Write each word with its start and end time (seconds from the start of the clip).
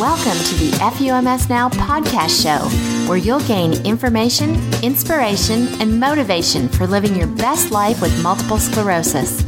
Welcome 0.00 0.36
to 0.46 0.54
the 0.56 0.72
FUMS 0.80 1.48
Now 1.48 1.68
podcast 1.68 2.42
show, 2.42 2.68
where 3.08 3.16
you'll 3.16 3.38
gain 3.46 3.74
information, 3.86 4.56
inspiration, 4.82 5.68
and 5.80 6.00
motivation 6.00 6.68
for 6.68 6.88
living 6.88 7.14
your 7.14 7.28
best 7.28 7.70
life 7.70 8.02
with 8.02 8.20
multiple 8.20 8.58
sclerosis. 8.58 9.42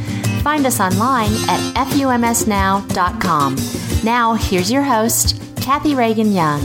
Find 0.45 0.64
us 0.64 0.79
online 0.79 1.32
at 1.48 1.88
FUMSnow.com. 1.88 3.56
Now, 4.04 4.35
here's 4.35 4.71
your 4.71 4.85
host, 4.85 5.43
Kathy 5.56 5.96
Reagan 5.96 6.30
Young. 6.30 6.60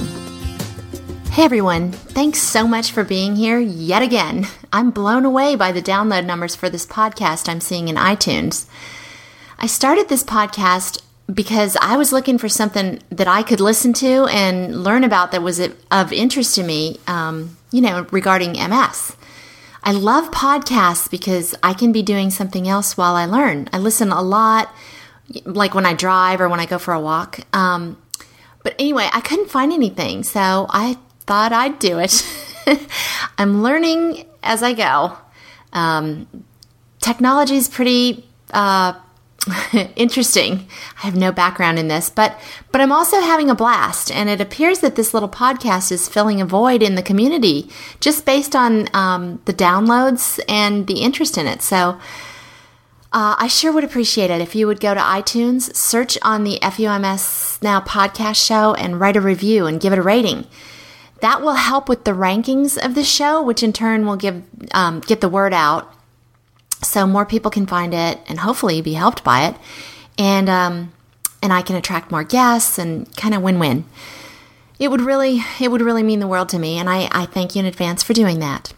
Hey 1.31 1.43
everyone, 1.43 1.91
thanks 1.91 2.39
so 2.39 2.67
much 2.67 2.91
for 2.91 3.03
being 3.03 3.35
here 3.35 3.57
yet 3.57 4.03
again. 4.03 4.45
I'm 4.71 4.91
blown 4.91 5.25
away 5.25 5.55
by 5.55 5.71
the 5.71 5.81
download 5.81 6.27
numbers 6.27 6.55
for 6.55 6.69
this 6.69 6.85
podcast 6.85 7.49
I'm 7.49 7.61
seeing 7.61 7.87
in 7.87 7.95
iTunes. 7.95 8.67
I 9.57 9.65
started 9.65 10.07
this 10.07 10.23
podcast 10.23 11.01
because 11.33 11.77
I 11.81 11.97
was 11.97 12.11
looking 12.11 12.37
for 12.37 12.49
something 12.49 12.99
that 13.09 13.27
I 13.27 13.43
could 13.43 13.59
listen 13.59 13.93
to 13.93 14.25
and 14.25 14.83
learn 14.83 15.03
about 15.03 15.31
that 15.31 15.41
was 15.41 15.59
of 15.59 16.11
interest 16.11 16.55
to 16.55 16.63
me, 16.63 16.99
um, 17.07 17.57
you 17.71 17.81
know, 17.81 18.05
regarding 18.11 18.53
MS. 18.53 19.15
I 19.83 19.91
love 19.93 20.31
podcasts 20.31 21.09
because 21.09 21.55
I 21.63 21.73
can 21.73 21.91
be 21.91 22.03
doing 22.03 22.29
something 22.29 22.67
else 22.67 22.97
while 22.97 23.15
I 23.15 23.25
learn. 23.25 23.69
I 23.73 23.79
listen 23.79 24.11
a 24.11 24.21
lot, 24.21 24.73
like 25.45 25.73
when 25.73 25.85
I 25.85 25.93
drive 25.93 26.41
or 26.41 26.49
when 26.49 26.59
I 26.59 26.65
go 26.65 26.77
for 26.77 26.93
a 26.93 26.99
walk. 26.99 27.39
Um, 27.53 27.97
but 28.63 28.75
anyway, 28.77 29.09
I 29.11 29.21
couldn't 29.21 29.49
find 29.49 29.73
anything, 29.73 30.23
so 30.23 30.67
I 30.69 30.97
thought 31.21 31.51
I'd 31.51 31.79
do 31.79 31.99
it. 31.99 32.25
I'm 33.37 33.63
learning 33.63 34.25
as 34.43 34.61
I 34.61 34.73
go. 34.73 35.17
Um, 35.73 36.27
technology 36.99 37.55
is 37.55 37.69
pretty 37.69 38.27
uh, 38.53 38.93
interesting. 39.95 40.67
I 40.97 41.07
have 41.07 41.15
no 41.15 41.31
background 41.31 41.79
in 41.79 41.87
this, 41.87 42.09
but 42.09 42.39
but 42.71 42.79
I'm 42.79 42.91
also 42.91 43.21
having 43.21 43.49
a 43.49 43.55
blast, 43.55 44.11
and 44.11 44.29
it 44.29 44.39
appears 44.39 44.79
that 44.79 44.95
this 44.95 45.13
little 45.13 45.29
podcast 45.29 45.91
is 45.91 46.07
filling 46.07 46.39
a 46.39 46.45
void 46.45 46.83
in 46.83 46.95
the 46.95 47.01
community 47.01 47.69
just 47.99 48.25
based 48.25 48.55
on 48.55 48.87
um, 48.93 49.41
the 49.45 49.53
downloads 49.53 50.39
and 50.47 50.87
the 50.87 51.01
interest 51.01 51.37
in 51.37 51.47
it. 51.47 51.61
So. 51.61 51.99
Uh, 53.13 53.35
I 53.37 53.47
sure 53.47 53.73
would 53.73 53.83
appreciate 53.83 54.31
it 54.31 54.39
if 54.39 54.55
you 54.55 54.67
would 54.67 54.79
go 54.79 54.93
to 54.93 54.99
iTunes, 55.01 55.75
search 55.75 56.17
on 56.21 56.45
the 56.45 56.57
FUMS 56.61 57.61
Now 57.61 57.81
podcast 57.81 58.37
show, 58.37 58.73
and 58.73 59.01
write 59.01 59.17
a 59.17 59.21
review 59.21 59.65
and 59.65 59.81
give 59.81 59.91
it 59.91 59.99
a 59.99 60.01
rating. 60.01 60.47
That 61.19 61.41
will 61.41 61.55
help 61.55 61.89
with 61.89 62.05
the 62.05 62.13
rankings 62.13 62.77
of 62.77 62.95
the 62.95 63.03
show, 63.03 63.41
which 63.41 63.63
in 63.63 63.73
turn 63.73 64.05
will 64.05 64.15
give 64.15 64.41
um, 64.73 65.01
get 65.01 65.19
the 65.19 65.27
word 65.27 65.53
out 65.53 65.93
so 66.83 67.05
more 67.05 67.25
people 67.25 67.51
can 67.51 67.65
find 67.65 67.93
it 67.93 68.19
and 68.27 68.39
hopefully 68.39 68.81
be 68.81 68.93
helped 68.93 69.23
by 69.23 69.45
it. 69.45 69.55
And 70.17 70.49
um, 70.49 70.91
and 71.41 71.51
i 71.51 71.61
can 71.61 71.75
attract 71.75 72.11
more 72.11 72.23
guests 72.23 72.77
and 72.77 73.15
kind 73.17 73.33
of 73.33 73.41
win-win. 73.41 73.85
It 74.79 74.89
would 74.89 75.01
really 75.01 75.41
it 75.59 75.71
would 75.71 75.81
really 75.81 76.03
mean 76.03 76.19
the 76.19 76.27
world 76.27 76.49
to 76.49 76.59
me 76.59 76.77
and 76.77 76.89
i, 76.89 77.09
I 77.11 77.25
thank 77.25 77.55
you 77.55 77.59
in 77.59 77.65
advance 77.65 78.03
for 78.03 78.13
doing 78.13 78.39
that. 78.39 78.73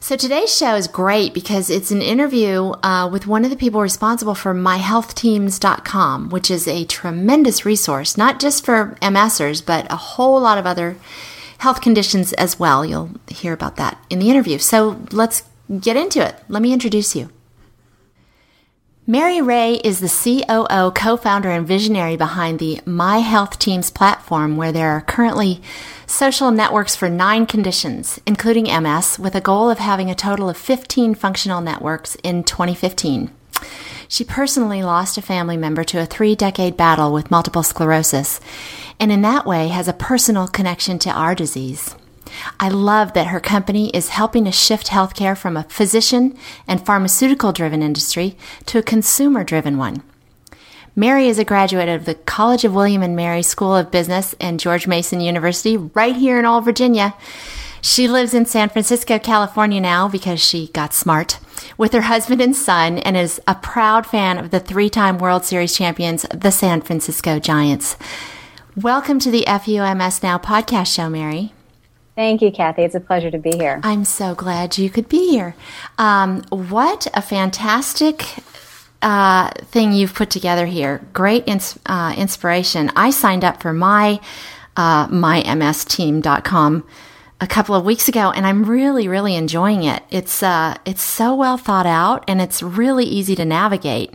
So 0.00 0.16
today's 0.16 0.54
show 0.54 0.74
is 0.74 0.86
great 0.86 1.32
because 1.32 1.70
it's 1.70 1.90
an 1.90 2.02
interview 2.02 2.72
uh, 2.82 3.08
with 3.10 3.26
one 3.26 3.42
of 3.42 3.50
the 3.50 3.56
people 3.56 3.80
responsible 3.80 4.34
for 4.34 4.54
myhealthteams.com 4.54 6.28
which 6.28 6.50
is 6.50 6.68
a 6.68 6.84
tremendous 6.84 7.64
resource 7.64 8.16
not 8.16 8.38
just 8.38 8.64
for 8.64 8.96
msers 9.00 9.64
but 9.64 9.90
a 9.90 9.96
whole 9.96 10.40
lot 10.40 10.58
of 10.58 10.66
other 10.66 10.96
health 11.58 11.80
conditions 11.80 12.34
as 12.34 12.58
well. 12.58 12.84
You'll 12.84 13.10
hear 13.28 13.54
about 13.54 13.76
that 13.76 13.98
in 14.10 14.18
the 14.18 14.28
interview. 14.28 14.58
So 14.58 15.00
let's 15.12 15.44
get 15.80 15.96
into 15.96 16.24
it. 16.24 16.36
Let 16.48 16.62
me 16.62 16.72
introduce 16.72 17.14
you. 17.16 17.30
Mary 19.06 19.42
Rhee 19.42 19.82
is 19.84 20.00
the 20.00 20.08
COO, 20.08 20.90
co 20.92 21.18
founder, 21.18 21.50
and 21.50 21.66
visionary 21.66 22.16
behind 22.16 22.58
the 22.58 22.80
My 22.86 23.18
Health 23.18 23.58
Teams 23.58 23.90
platform, 23.90 24.56
where 24.56 24.72
there 24.72 24.92
are 24.92 25.02
currently 25.02 25.60
social 26.06 26.50
networks 26.50 26.96
for 26.96 27.10
nine 27.10 27.44
conditions, 27.44 28.18
including 28.24 28.64
MS, 28.64 29.18
with 29.18 29.34
a 29.34 29.42
goal 29.42 29.68
of 29.68 29.78
having 29.78 30.08
a 30.08 30.14
total 30.14 30.48
of 30.48 30.56
15 30.56 31.14
functional 31.14 31.60
networks 31.60 32.14
in 32.22 32.44
2015. 32.44 33.30
She 34.08 34.24
personally 34.24 34.82
lost 34.82 35.18
a 35.18 35.22
family 35.22 35.58
member 35.58 35.84
to 35.84 36.00
a 36.00 36.06
three 36.06 36.34
decade 36.34 36.74
battle 36.74 37.12
with 37.12 37.30
multiple 37.30 37.62
sclerosis, 37.62 38.40
and 38.98 39.12
in 39.12 39.20
that 39.20 39.44
way 39.44 39.68
has 39.68 39.86
a 39.86 39.92
personal 39.92 40.48
connection 40.48 40.98
to 41.00 41.10
our 41.10 41.34
disease. 41.34 41.94
I 42.58 42.68
love 42.68 43.12
that 43.12 43.28
her 43.28 43.40
company 43.40 43.90
is 43.90 44.08
helping 44.08 44.44
to 44.44 44.52
shift 44.52 44.88
healthcare 44.88 45.36
from 45.36 45.56
a 45.56 45.64
physician 45.64 46.36
and 46.66 46.84
pharmaceutical 46.84 47.52
driven 47.52 47.82
industry 47.82 48.36
to 48.66 48.78
a 48.78 48.82
consumer 48.82 49.44
driven 49.44 49.78
one. 49.78 50.02
Mary 50.96 51.26
is 51.26 51.38
a 51.40 51.44
graduate 51.44 51.88
of 51.88 52.04
the 52.04 52.14
College 52.14 52.64
of 52.64 52.74
William 52.74 53.02
and 53.02 53.16
Mary 53.16 53.42
School 53.42 53.74
of 53.74 53.90
Business 53.90 54.34
and 54.40 54.60
George 54.60 54.86
Mason 54.86 55.20
University 55.20 55.76
right 55.76 56.14
here 56.14 56.38
in 56.38 56.46
Old 56.46 56.64
Virginia. 56.64 57.14
She 57.80 58.06
lives 58.08 58.32
in 58.32 58.46
San 58.46 58.68
Francisco, 58.68 59.18
California 59.18 59.80
now 59.80 60.08
because 60.08 60.40
she 60.40 60.68
got 60.68 60.94
smart 60.94 61.38
with 61.76 61.92
her 61.92 62.02
husband 62.02 62.40
and 62.40 62.54
son 62.54 62.98
and 62.98 63.16
is 63.16 63.40
a 63.48 63.54
proud 63.56 64.06
fan 64.06 64.38
of 64.38 64.50
the 64.50 64.60
three 64.60 64.88
time 64.88 65.18
World 65.18 65.44
Series 65.44 65.76
champions, 65.76 66.24
the 66.32 66.50
San 66.50 66.80
Francisco 66.80 67.38
Giants. 67.38 67.96
Welcome 68.76 69.18
to 69.20 69.30
the 69.30 69.44
FUMS 69.46 70.22
Now 70.22 70.38
podcast 70.38 70.94
show, 70.94 71.08
Mary. 71.08 71.53
Thank 72.16 72.42
you, 72.42 72.52
Kathy. 72.52 72.82
It's 72.82 72.94
a 72.94 73.00
pleasure 73.00 73.30
to 73.30 73.38
be 73.38 73.56
here. 73.56 73.80
I'm 73.82 74.04
so 74.04 74.34
glad 74.34 74.78
you 74.78 74.88
could 74.88 75.08
be 75.08 75.30
here. 75.30 75.56
Um, 75.98 76.42
what 76.50 77.08
a 77.12 77.20
fantastic 77.20 78.24
uh, 79.02 79.50
thing 79.64 79.92
you've 79.92 80.14
put 80.14 80.30
together 80.30 80.66
here. 80.66 81.04
Great 81.12 81.46
ins- 81.48 81.78
uh, 81.86 82.14
inspiration. 82.16 82.90
I 82.94 83.10
signed 83.10 83.44
up 83.44 83.60
for 83.60 83.72
my 83.72 84.20
uh, 84.76 85.08
mymsteam.com 85.08 86.86
a 87.40 87.46
couple 87.46 87.74
of 87.74 87.84
weeks 87.84 88.08
ago, 88.08 88.30
and 88.30 88.46
I'm 88.46 88.64
really, 88.64 89.08
really 89.08 89.34
enjoying 89.34 89.82
it. 89.82 90.02
It's 90.10 90.42
uh, 90.42 90.76
it's 90.84 91.02
so 91.02 91.34
well 91.34 91.56
thought 91.56 91.86
out, 91.86 92.24
and 92.28 92.40
it's 92.40 92.62
really 92.62 93.04
easy 93.04 93.34
to 93.34 93.44
navigate. 93.44 94.14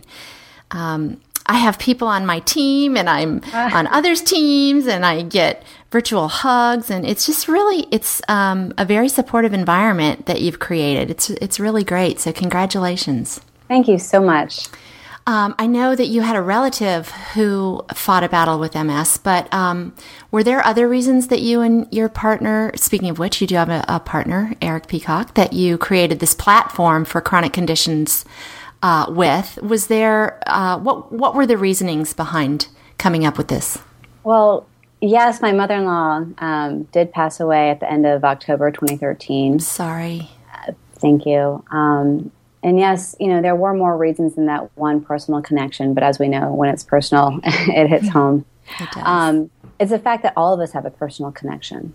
Um, 0.70 1.20
I 1.50 1.54
have 1.54 1.80
people 1.80 2.06
on 2.06 2.26
my 2.26 2.38
team, 2.38 2.96
and 2.96 3.10
I'm 3.10 3.42
on 3.52 3.88
others' 3.88 4.22
teams, 4.22 4.86
and 4.86 5.04
I 5.04 5.22
get 5.22 5.64
virtual 5.90 6.28
hugs, 6.28 6.90
and 6.90 7.04
it's 7.04 7.26
just 7.26 7.48
really 7.48 7.88
it's 7.90 8.22
um, 8.28 8.72
a 8.78 8.84
very 8.84 9.08
supportive 9.08 9.52
environment 9.52 10.26
that 10.26 10.40
you've 10.40 10.60
created. 10.60 11.10
It's 11.10 11.28
it's 11.28 11.58
really 11.58 11.82
great. 11.82 12.20
So 12.20 12.32
congratulations. 12.32 13.40
Thank 13.66 13.88
you 13.88 13.98
so 13.98 14.20
much. 14.20 14.68
Um, 15.26 15.56
I 15.58 15.66
know 15.66 15.96
that 15.96 16.06
you 16.06 16.22
had 16.22 16.36
a 16.36 16.40
relative 16.40 17.10
who 17.34 17.84
fought 17.94 18.22
a 18.22 18.28
battle 18.28 18.60
with 18.60 18.76
MS, 18.76 19.18
but 19.18 19.52
um, 19.52 19.92
were 20.30 20.44
there 20.44 20.64
other 20.64 20.88
reasons 20.88 21.28
that 21.28 21.40
you 21.40 21.62
and 21.62 21.92
your 21.92 22.08
partner, 22.08 22.70
speaking 22.76 23.10
of 23.10 23.18
which, 23.18 23.40
you 23.40 23.48
do 23.48 23.56
have 23.56 23.68
a, 23.68 23.84
a 23.88 23.98
partner, 23.98 24.54
Eric 24.62 24.86
Peacock, 24.86 25.34
that 25.34 25.52
you 25.52 25.78
created 25.78 26.20
this 26.20 26.34
platform 26.34 27.04
for 27.04 27.20
chronic 27.20 27.52
conditions 27.52 28.24
uh, 28.82 29.06
with? 29.08 29.58
Was 29.62 29.86
there 29.88 30.42
uh, 30.46 30.78
what 30.78 31.12
what 31.12 31.34
were 31.34 31.46
the 31.46 31.58
reasonings 31.58 32.12
behind 32.12 32.68
coming 32.98 33.24
up 33.24 33.38
with 33.38 33.48
this? 33.48 33.78
Well, 34.24 34.66
Yes, 35.00 35.40
my 35.40 35.52
mother 35.52 35.76
in 35.76 35.86
law 35.86 36.24
um, 36.38 36.82
did 36.92 37.10
pass 37.12 37.40
away 37.40 37.70
at 37.70 37.80
the 37.80 37.90
end 37.90 38.04
of 38.06 38.22
October 38.22 38.70
2013. 38.70 39.58
Sorry. 39.58 40.28
Uh, 40.54 40.72
thank 40.96 41.24
you. 41.24 41.64
Um, 41.70 42.30
and 42.62 42.78
yes, 42.78 43.16
you 43.18 43.28
know, 43.28 43.40
there 43.40 43.56
were 43.56 43.72
more 43.72 43.96
reasons 43.96 44.34
than 44.34 44.44
that 44.46 44.70
one 44.76 45.00
personal 45.00 45.40
connection, 45.40 45.94
but 45.94 46.02
as 46.02 46.18
we 46.18 46.28
know, 46.28 46.52
when 46.52 46.68
it's 46.68 46.84
personal, 46.84 47.40
it 47.44 47.88
hits 47.88 48.08
home. 48.08 48.44
It 48.78 48.96
um, 48.98 49.50
it's 49.78 49.90
the 49.90 49.98
fact 49.98 50.22
that 50.24 50.34
all 50.36 50.52
of 50.52 50.60
us 50.60 50.72
have 50.72 50.84
a 50.84 50.90
personal 50.90 51.32
connection. 51.32 51.94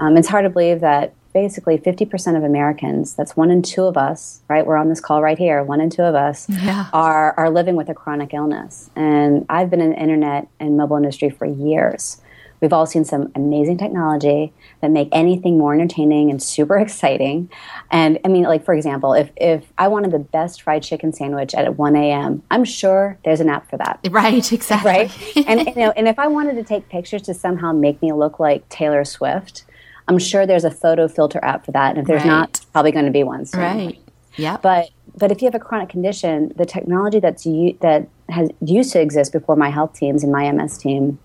Um, 0.00 0.16
it's 0.16 0.26
hard 0.26 0.44
to 0.44 0.50
believe 0.50 0.80
that 0.80 1.14
basically 1.32 1.78
50% 1.78 2.36
of 2.36 2.44
Americans, 2.44 3.14
that's 3.14 3.36
one 3.36 3.50
in 3.50 3.62
two 3.62 3.84
of 3.84 3.96
us, 3.96 4.42
right? 4.48 4.66
We're 4.66 4.76
on 4.76 4.88
this 4.88 5.00
call 5.00 5.22
right 5.22 5.38
here, 5.38 5.62
one 5.62 5.80
in 5.80 5.90
two 5.90 6.02
of 6.02 6.14
us 6.14 6.48
yeah. 6.50 6.88
are, 6.92 7.32
are 7.38 7.50
living 7.50 7.76
with 7.76 7.88
a 7.88 7.94
chronic 7.94 8.34
illness. 8.34 8.90
And 8.96 9.46
I've 9.48 9.70
been 9.70 9.80
in 9.80 9.90
the 9.90 10.00
internet 10.00 10.48
and 10.60 10.76
mobile 10.76 10.96
industry 10.96 11.30
for 11.30 11.46
years. 11.46 12.20
We've 12.62 12.72
all 12.72 12.86
seen 12.86 13.04
some 13.04 13.32
amazing 13.34 13.78
technology 13.78 14.52
that 14.80 14.92
make 14.92 15.08
anything 15.10 15.58
more 15.58 15.74
entertaining 15.74 16.30
and 16.30 16.40
super 16.40 16.78
exciting. 16.78 17.50
And 17.90 18.20
I 18.24 18.28
mean, 18.28 18.44
like 18.44 18.64
for 18.64 18.72
example, 18.72 19.14
if 19.14 19.30
if 19.36 19.64
I 19.76 19.88
wanted 19.88 20.12
the 20.12 20.20
best 20.20 20.62
fried 20.62 20.84
chicken 20.84 21.12
sandwich 21.12 21.54
at 21.54 21.76
1 21.76 21.96
a.m., 21.96 22.42
I'm 22.52 22.64
sure 22.64 23.18
there's 23.24 23.40
an 23.40 23.48
app 23.48 23.68
for 23.68 23.76
that. 23.78 23.98
Right, 24.12 24.52
exactly. 24.52 24.92
Right, 24.92 25.46
and 25.48 25.66
you 25.66 25.74
know, 25.74 25.90
and 25.96 26.06
if 26.06 26.18
I 26.18 26.28
wanted 26.28 26.54
to 26.54 26.62
take 26.62 26.88
pictures 26.88 27.22
to 27.22 27.34
somehow 27.34 27.72
make 27.72 28.00
me 28.00 28.12
look 28.12 28.38
like 28.38 28.68
Taylor 28.68 29.04
Swift, 29.04 29.64
I'm 30.08 30.18
sure 30.18 30.46
there's 30.46 30.64
a 30.64 30.70
photo 30.70 31.08
filter 31.08 31.40
app 31.42 31.64
for 31.64 31.72
that. 31.72 31.90
And 31.90 31.98
if 31.98 32.06
there's 32.06 32.22
right. 32.22 32.28
not, 32.28 32.60
probably 32.72 32.92
going 32.92 33.04
to 33.04 33.10
be 33.10 33.22
one. 33.22 33.46
Soon. 33.46 33.60
Right. 33.60 33.98
Yeah. 34.36 34.56
But 34.56 34.90
but 35.16 35.30
if 35.30 35.42
you 35.42 35.46
have 35.46 35.54
a 35.54 35.58
chronic 35.58 35.90
condition, 35.90 36.52
the 36.56 36.64
technology 36.64 37.20
that's 37.20 37.44
u- 37.44 37.76
that 37.80 38.08
has 38.28 38.50
used 38.64 38.92
to 38.92 39.00
exist 39.00 39.32
before 39.32 39.56
my 39.56 39.70
health 39.70 39.92
teams 39.92 40.22
and 40.22 40.32
my 40.32 40.50
MS 40.50 40.78
team 40.78 41.18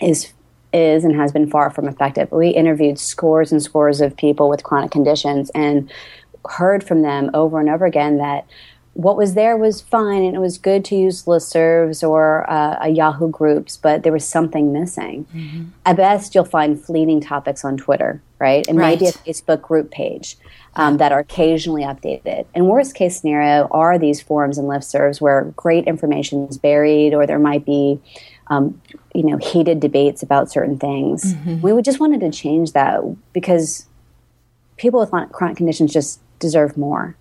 is 0.00 0.32
is 0.72 1.04
and 1.04 1.14
has 1.14 1.32
been 1.32 1.50
far 1.50 1.70
from 1.70 1.88
effective. 1.88 2.30
We 2.32 2.48
interviewed 2.48 2.98
scores 2.98 3.52
and 3.52 3.62
scores 3.62 4.00
of 4.00 4.16
people 4.16 4.48
with 4.48 4.62
chronic 4.62 4.90
conditions 4.90 5.50
and 5.54 5.90
heard 6.48 6.82
from 6.82 7.02
them 7.02 7.30
over 7.34 7.60
and 7.60 7.68
over 7.68 7.84
again 7.84 8.18
that 8.18 8.46
what 8.94 9.16
was 9.16 9.34
there 9.34 9.56
was 9.56 9.80
fine 9.80 10.22
and 10.22 10.36
it 10.36 10.38
was 10.38 10.58
good 10.58 10.84
to 10.86 10.94
use 10.94 11.24
listservs 11.24 12.06
or 12.06 12.48
uh, 12.50 12.76
a 12.82 12.90
Yahoo 12.90 13.30
groups, 13.30 13.76
but 13.76 14.02
there 14.02 14.12
was 14.12 14.26
something 14.26 14.72
missing. 14.72 15.24
Mm-hmm. 15.34 15.64
At 15.86 15.96
best, 15.96 16.34
you'll 16.34 16.44
find 16.44 16.82
fleeting 16.82 17.20
topics 17.20 17.64
on 17.64 17.78
Twitter, 17.78 18.20
right? 18.38 18.66
And 18.68 18.78
right. 18.78 19.00
maybe 19.00 19.06
a 19.06 19.12
Facebook 19.12 19.62
group 19.62 19.90
page 19.90 20.36
um, 20.76 20.98
that 20.98 21.10
are 21.10 21.20
occasionally 21.20 21.82
updated. 21.82 22.44
And 22.54 22.68
worst 22.68 22.94
case 22.94 23.18
scenario 23.20 23.66
are 23.70 23.98
these 23.98 24.20
forums 24.20 24.58
and 24.58 24.68
listservs 24.68 25.20
where 25.20 25.44
great 25.56 25.86
information 25.86 26.46
is 26.48 26.58
buried 26.58 27.14
or 27.14 27.26
there 27.26 27.38
might 27.38 27.64
be 27.64 27.98
um, 28.48 28.80
you 29.14 29.24
know 29.24 29.38
heated 29.38 29.80
debates 29.80 30.22
about 30.22 30.50
certain 30.50 30.78
things. 30.78 31.34
Mm-hmm. 31.34 31.62
We 31.62 31.72
would 31.72 31.84
just 31.84 32.00
wanted 32.00 32.20
to 32.20 32.30
change 32.30 32.72
that 32.72 33.00
because 33.32 33.86
people 34.76 35.00
with 35.00 35.10
chronic 35.32 35.56
conditions 35.56 35.92
just 35.92 36.20
deserve 36.38 36.76
more. 36.76 37.16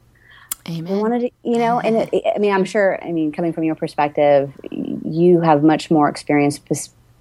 Amen. 0.69 0.94
We 0.94 1.00
wanted 1.00 1.19
to, 1.22 1.31
you 1.44 1.58
know, 1.58 1.80
and 1.80 1.98
it, 1.98 2.24
I 2.36 2.38
mean, 2.40 2.54
I'm 2.54 2.66
sure. 2.66 3.04
I 3.04 3.12
mean, 3.12 3.31
coming 3.31 3.54
from 3.54 3.63
your 3.63 3.75
perspective, 3.75 4.52
you 4.72 5.42
have 5.42 5.63
much 5.63 5.90
more 5.90 6.08
experience, 6.08 6.60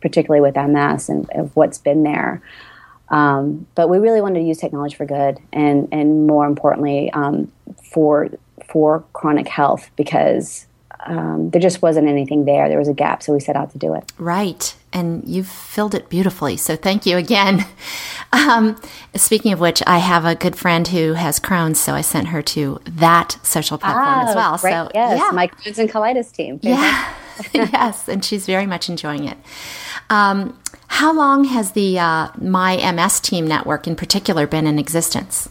particularly 0.01 0.41
with 0.41 0.57
MS 0.57 1.09
and 1.09 1.29
of 1.31 1.55
what's 1.57 1.79
been 1.79 2.03
there. 2.03 2.43
Um, 3.09 3.67
but 3.75 3.89
we 3.89 3.99
really 3.99 4.21
wanted 4.21 4.41
to 4.41 4.45
use 4.45 4.59
technology 4.59 4.95
for 4.95 5.07
good, 5.07 5.39
and 5.53 5.89
and 5.91 6.27
more 6.27 6.47
importantly, 6.47 7.11
um, 7.13 7.51
for 7.83 8.29
for 8.69 9.05
chronic 9.13 9.49
health 9.49 9.91
because 9.97 10.67
um, 11.07 11.51
there 11.51 11.61
just 11.61 11.83
wasn't 11.83 12.07
anything 12.07 12.45
there. 12.45 12.69
There 12.69 12.79
was 12.79 12.89
a 12.89 12.95
gap, 12.95 13.23
so 13.23 13.33
we 13.33 13.41
set 13.41 13.57
out 13.57 13.73
to 13.73 13.79
do 13.79 13.95
it. 13.95 14.13
Right, 14.19 14.75
and 14.93 15.23
you've 15.27 15.49
filled 15.49 15.95
it 15.95 16.09
beautifully. 16.09 16.57
So 16.57 16.77
thank 16.77 17.07
you 17.07 17.17
again. 17.17 17.65
Um, 18.33 18.81
speaking 19.17 19.53
of 19.53 19.59
which, 19.59 19.83
I 19.89 19.99
have 19.99 20.25
a 20.25 20.37
good 20.37 20.55
friend 20.55 20.87
who 20.87 21.15
has 21.15 21.41
Crohn's, 21.41 21.81
so 21.81 21.95
I 21.95 22.01
sent 22.01 22.29
her 22.29 22.43
to 22.43 22.81
that 22.85 23.37
social 23.43 23.77
platform 23.77 24.07
ah, 24.07 24.29
as 24.29 24.37
well. 24.37 24.53
Right, 24.63 24.87
so 24.87 24.91
yes, 24.95 25.19
yeah. 25.19 25.31
my 25.33 25.49
Crohn's 25.49 25.81
and 25.81 25.91
colitis 25.91 26.31
team. 26.31 26.61
Yeah, 26.63 27.13
yes, 27.53 28.09
and 28.09 28.25
she's 28.25 28.47
very 28.47 28.67
much 28.67 28.89
enjoying 28.89 29.25
it. 29.25 29.37
Um, 30.11 30.57
how 30.87 31.13
long 31.13 31.43
has 31.45 31.73
the 31.73 31.99
uh, 31.99 32.29
My 32.41 32.77
MS 32.93 33.19
Team 33.19 33.49
network 33.49 33.89
in 33.89 33.97
particular 33.97 34.47
been 34.47 34.67
in 34.67 34.79
existence? 34.79 35.49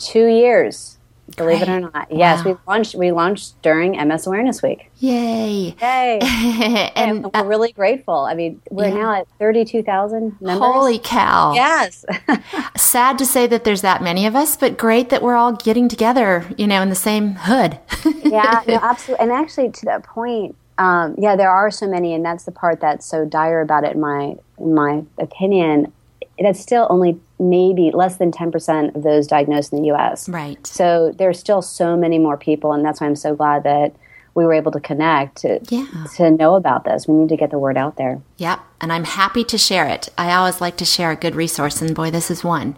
Two 0.00 0.26
years. 0.26 0.89
Believe 1.36 1.58
Great. 1.58 1.68
it 1.68 1.72
or 1.72 1.80
not, 1.80 2.08
yes, 2.10 2.44
wow. 2.44 2.52
we 2.52 2.58
launched. 2.66 2.94
We 2.94 3.12
launched 3.12 3.60
during 3.62 3.92
MS 3.92 4.26
Awareness 4.26 4.62
Week. 4.62 4.90
Yay! 4.98 5.76
Yay! 5.80 6.18
and, 6.96 7.24
we're 7.24 7.30
uh, 7.34 7.44
really 7.44 7.72
grateful. 7.72 8.14
I 8.14 8.34
mean, 8.34 8.60
we're 8.70 8.88
yeah. 8.88 8.94
now 8.94 9.20
at 9.20 9.28
thirty-two 9.38 9.82
thousand 9.82 10.36
members. 10.40 10.66
Holy 10.66 10.98
cow! 10.98 11.52
Yes. 11.54 12.04
Sad 12.76 13.18
to 13.18 13.26
say 13.26 13.46
that 13.46 13.64
there's 13.64 13.82
that 13.82 14.02
many 14.02 14.26
of 14.26 14.34
us, 14.34 14.56
but 14.56 14.76
great 14.76 15.10
that 15.10 15.22
we're 15.22 15.36
all 15.36 15.52
getting 15.52 15.88
together. 15.88 16.46
You 16.58 16.66
know, 16.66 16.82
in 16.82 16.88
the 16.88 16.94
same 16.94 17.34
hood. 17.34 17.78
yeah, 18.24 18.62
no, 18.66 18.74
absolutely. 18.82 19.22
And 19.22 19.32
actually, 19.32 19.70
to 19.70 19.84
that 19.86 20.02
point, 20.02 20.56
um, 20.78 21.14
yeah, 21.18 21.36
there 21.36 21.50
are 21.50 21.70
so 21.70 21.86
many, 21.86 22.14
and 22.14 22.24
that's 22.24 22.44
the 22.44 22.52
part 22.52 22.80
that's 22.80 23.06
so 23.06 23.24
dire 23.24 23.60
about 23.60 23.84
it. 23.84 23.94
In 23.94 24.00
my 24.00 24.36
in 24.58 24.74
my 24.74 25.04
opinion, 25.18 25.92
that's 26.38 26.60
still 26.60 26.86
only 26.90 27.20
maybe 27.40 27.90
less 27.92 28.16
than 28.16 28.30
10% 28.30 28.94
of 28.94 29.02
those 29.02 29.26
diagnosed 29.26 29.72
in 29.72 29.82
the 29.82 29.90
US. 29.92 30.28
Right. 30.28 30.64
So 30.66 31.12
there's 31.16 31.38
still 31.38 31.62
so 31.62 31.96
many 31.96 32.18
more 32.18 32.36
people, 32.36 32.72
and 32.72 32.84
that's 32.84 33.00
why 33.00 33.06
I'm 33.06 33.16
so 33.16 33.34
glad 33.34 33.64
that 33.64 33.94
we 34.34 34.44
were 34.44 34.52
able 34.52 34.70
to 34.72 34.80
connect 34.80 35.38
to, 35.38 35.58
yeah. 35.70 35.86
to 36.16 36.30
know 36.30 36.54
about 36.54 36.84
this. 36.84 37.08
We 37.08 37.14
need 37.14 37.30
to 37.30 37.36
get 37.36 37.50
the 37.50 37.58
word 37.58 37.76
out 37.76 37.96
there. 37.96 38.20
Yep. 38.36 38.60
And 38.80 38.92
I'm 38.92 39.04
happy 39.04 39.42
to 39.44 39.58
share 39.58 39.88
it. 39.88 40.08
I 40.16 40.32
always 40.34 40.60
like 40.60 40.76
to 40.76 40.84
share 40.84 41.10
a 41.10 41.16
good 41.16 41.34
resource, 41.34 41.82
and 41.82 41.94
boy, 41.94 42.10
this 42.10 42.30
is 42.30 42.44
one. 42.44 42.76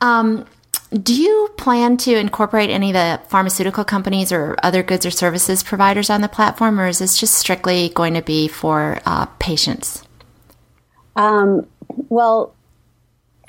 Um, 0.00 0.46
do 0.92 1.14
you 1.14 1.50
plan 1.56 1.96
to 1.98 2.16
incorporate 2.16 2.70
any 2.70 2.90
of 2.90 2.94
the 2.94 3.20
pharmaceutical 3.28 3.84
companies 3.84 4.32
or 4.32 4.56
other 4.62 4.82
goods 4.82 5.04
or 5.04 5.10
services 5.10 5.62
providers 5.62 6.10
on 6.10 6.20
the 6.20 6.28
platform, 6.28 6.80
or 6.80 6.88
is 6.88 6.98
this 6.98 7.18
just 7.18 7.34
strictly 7.34 7.90
going 7.90 8.14
to 8.14 8.22
be 8.22 8.48
for 8.48 9.00
uh, 9.04 9.26
patients? 9.38 10.04
Um, 11.14 11.66
well, 12.08 12.54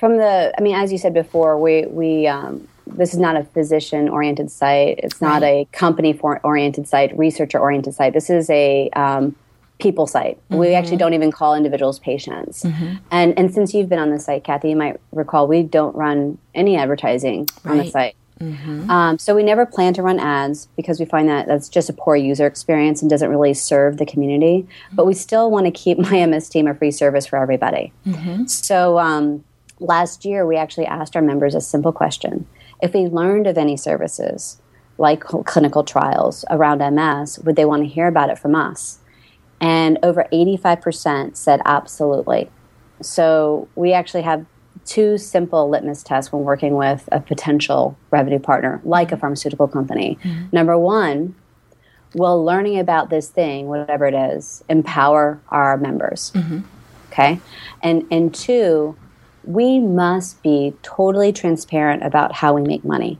from 0.00 0.16
the, 0.16 0.52
I 0.56 0.62
mean, 0.62 0.74
as 0.74 0.90
you 0.90 0.98
said 0.98 1.12
before, 1.12 1.60
we 1.60 1.84
we 1.86 2.26
um, 2.26 2.66
this 2.86 3.12
is 3.12 3.20
not 3.20 3.36
a 3.36 3.44
physician 3.44 4.08
oriented 4.08 4.50
site. 4.50 4.98
It's 5.02 5.20
not 5.20 5.42
right. 5.42 5.68
a 5.68 5.76
company 5.76 6.18
oriented 6.18 6.88
site, 6.88 7.16
researcher 7.16 7.58
oriented 7.58 7.94
site. 7.94 8.14
This 8.14 8.30
is 8.30 8.48
a 8.48 8.88
um, 8.96 9.36
people 9.78 10.06
site. 10.06 10.36
Mm-hmm. 10.36 10.56
We 10.56 10.74
actually 10.74 10.96
don't 10.96 11.12
even 11.12 11.30
call 11.30 11.54
individuals 11.54 11.98
patients. 11.98 12.62
Mm-hmm. 12.62 12.96
And 13.10 13.38
and 13.38 13.52
since 13.52 13.74
you've 13.74 13.90
been 13.90 13.98
on 13.98 14.10
the 14.10 14.18
site, 14.18 14.42
Kathy, 14.42 14.70
you 14.70 14.76
might 14.76 14.98
recall 15.12 15.46
we 15.46 15.62
don't 15.62 15.94
run 15.94 16.38
any 16.54 16.76
advertising 16.76 17.46
right. 17.62 17.72
on 17.72 17.78
the 17.78 17.90
site. 17.90 18.16
Mm-hmm. 18.40 18.90
Um, 18.90 19.18
so 19.18 19.34
we 19.34 19.42
never 19.42 19.66
plan 19.66 19.92
to 19.94 20.02
run 20.02 20.18
ads 20.18 20.68
because 20.74 20.98
we 20.98 21.04
find 21.04 21.28
that 21.28 21.46
that's 21.46 21.68
just 21.68 21.90
a 21.90 21.92
poor 21.92 22.16
user 22.16 22.46
experience 22.46 23.02
and 23.02 23.10
doesn't 23.10 23.28
really 23.28 23.52
serve 23.52 23.98
the 23.98 24.06
community. 24.06 24.66
But 24.94 25.04
we 25.04 25.12
still 25.12 25.50
want 25.50 25.66
to 25.66 25.70
keep 25.70 25.98
my 26.10 26.24
MS 26.24 26.48
team 26.48 26.66
a 26.66 26.74
free 26.74 26.90
service 26.90 27.26
for 27.26 27.36
everybody. 27.36 27.92
Mm-hmm. 28.06 28.46
So 28.46 28.98
um, 28.98 29.44
last 29.80 30.24
year, 30.24 30.46
we 30.46 30.56
actually 30.56 30.86
asked 30.86 31.16
our 31.16 31.22
members 31.22 31.54
a 31.54 31.60
simple 31.60 31.92
question. 31.92 32.46
If 32.82 32.94
we 32.94 33.06
learned 33.06 33.46
of 33.46 33.58
any 33.58 33.76
services, 33.76 34.60
like 34.98 35.20
clinical 35.20 35.82
trials 35.82 36.44
around 36.50 36.78
MS, 36.94 37.40
would 37.40 37.56
they 37.56 37.64
want 37.64 37.82
to 37.82 37.88
hear 37.88 38.06
about 38.06 38.30
it 38.30 38.38
from 38.38 38.54
us? 38.54 38.98
And 39.60 39.98
over 40.02 40.26
85% 40.32 41.36
said 41.36 41.60
absolutely. 41.64 42.50
So 43.02 43.68
we 43.74 43.92
actually 43.92 44.22
have 44.22 44.46
two 44.84 45.18
simple 45.18 45.68
litmus 45.68 46.02
tests 46.02 46.32
when 46.32 46.42
working 46.42 46.74
with 46.74 47.08
a 47.12 47.20
potential 47.20 47.96
revenue 48.10 48.38
partner, 48.38 48.80
like 48.84 49.12
a 49.12 49.16
pharmaceutical 49.16 49.68
company. 49.68 50.18
Mm-hmm. 50.22 50.44
Number 50.52 50.78
one, 50.78 51.34
will 52.14 52.44
learning 52.44 52.78
about 52.78 53.10
this 53.10 53.28
thing, 53.28 53.68
whatever 53.68 54.06
it 54.06 54.14
is, 54.14 54.64
empower 54.68 55.40
our 55.48 55.76
members? 55.76 56.32
Mm-hmm. 56.34 56.60
Okay. 57.12 57.40
And, 57.82 58.06
and 58.10 58.34
two, 58.34 58.96
we 59.44 59.78
must 59.78 60.42
be 60.42 60.74
totally 60.82 61.32
transparent 61.32 62.02
about 62.02 62.32
how 62.32 62.54
we 62.54 62.62
make 62.62 62.84
money. 62.84 63.18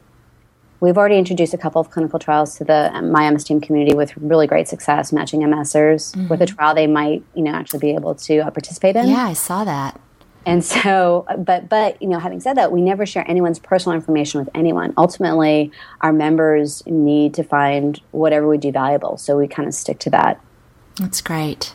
We've 0.80 0.96
already 0.96 1.18
introduced 1.18 1.52
a 1.52 1.58
couple 1.58 1.80
of 1.80 1.90
clinical 1.90 2.18
trials 2.18 2.56
to 2.56 2.64
the 2.64 2.90
My 3.02 3.30
MS 3.30 3.44
team 3.44 3.60
community 3.60 3.94
with 3.94 4.16
really 4.16 4.46
great 4.46 4.66
success, 4.66 5.12
matching 5.12 5.40
MSers 5.40 6.14
mm-hmm. 6.14 6.28
with 6.28 6.40
a 6.40 6.46
trial 6.46 6.74
they 6.74 6.86
might, 6.86 7.22
you 7.34 7.42
know, 7.42 7.52
actually 7.52 7.80
be 7.80 7.94
able 7.94 8.14
to 8.14 8.38
uh, 8.38 8.50
participate 8.50 8.96
in. 8.96 9.08
Yeah, 9.08 9.24
I 9.24 9.34
saw 9.34 9.64
that. 9.64 10.00
And 10.46 10.64
so, 10.64 11.26
but 11.38 11.68
but 11.68 12.00
you 12.00 12.08
know, 12.08 12.18
having 12.18 12.40
said 12.40 12.56
that, 12.56 12.72
we 12.72 12.80
never 12.80 13.04
share 13.04 13.28
anyone's 13.28 13.58
personal 13.58 13.94
information 13.94 14.40
with 14.40 14.48
anyone. 14.54 14.94
Ultimately, 14.96 15.70
our 16.00 16.14
members 16.14 16.82
need 16.86 17.34
to 17.34 17.42
find 17.42 18.00
whatever 18.12 18.48
we 18.48 18.56
do 18.56 18.72
valuable, 18.72 19.18
so 19.18 19.36
we 19.36 19.46
kind 19.46 19.68
of 19.68 19.74
stick 19.74 19.98
to 20.00 20.10
that. 20.10 20.40
That's 20.98 21.20
great. 21.20 21.74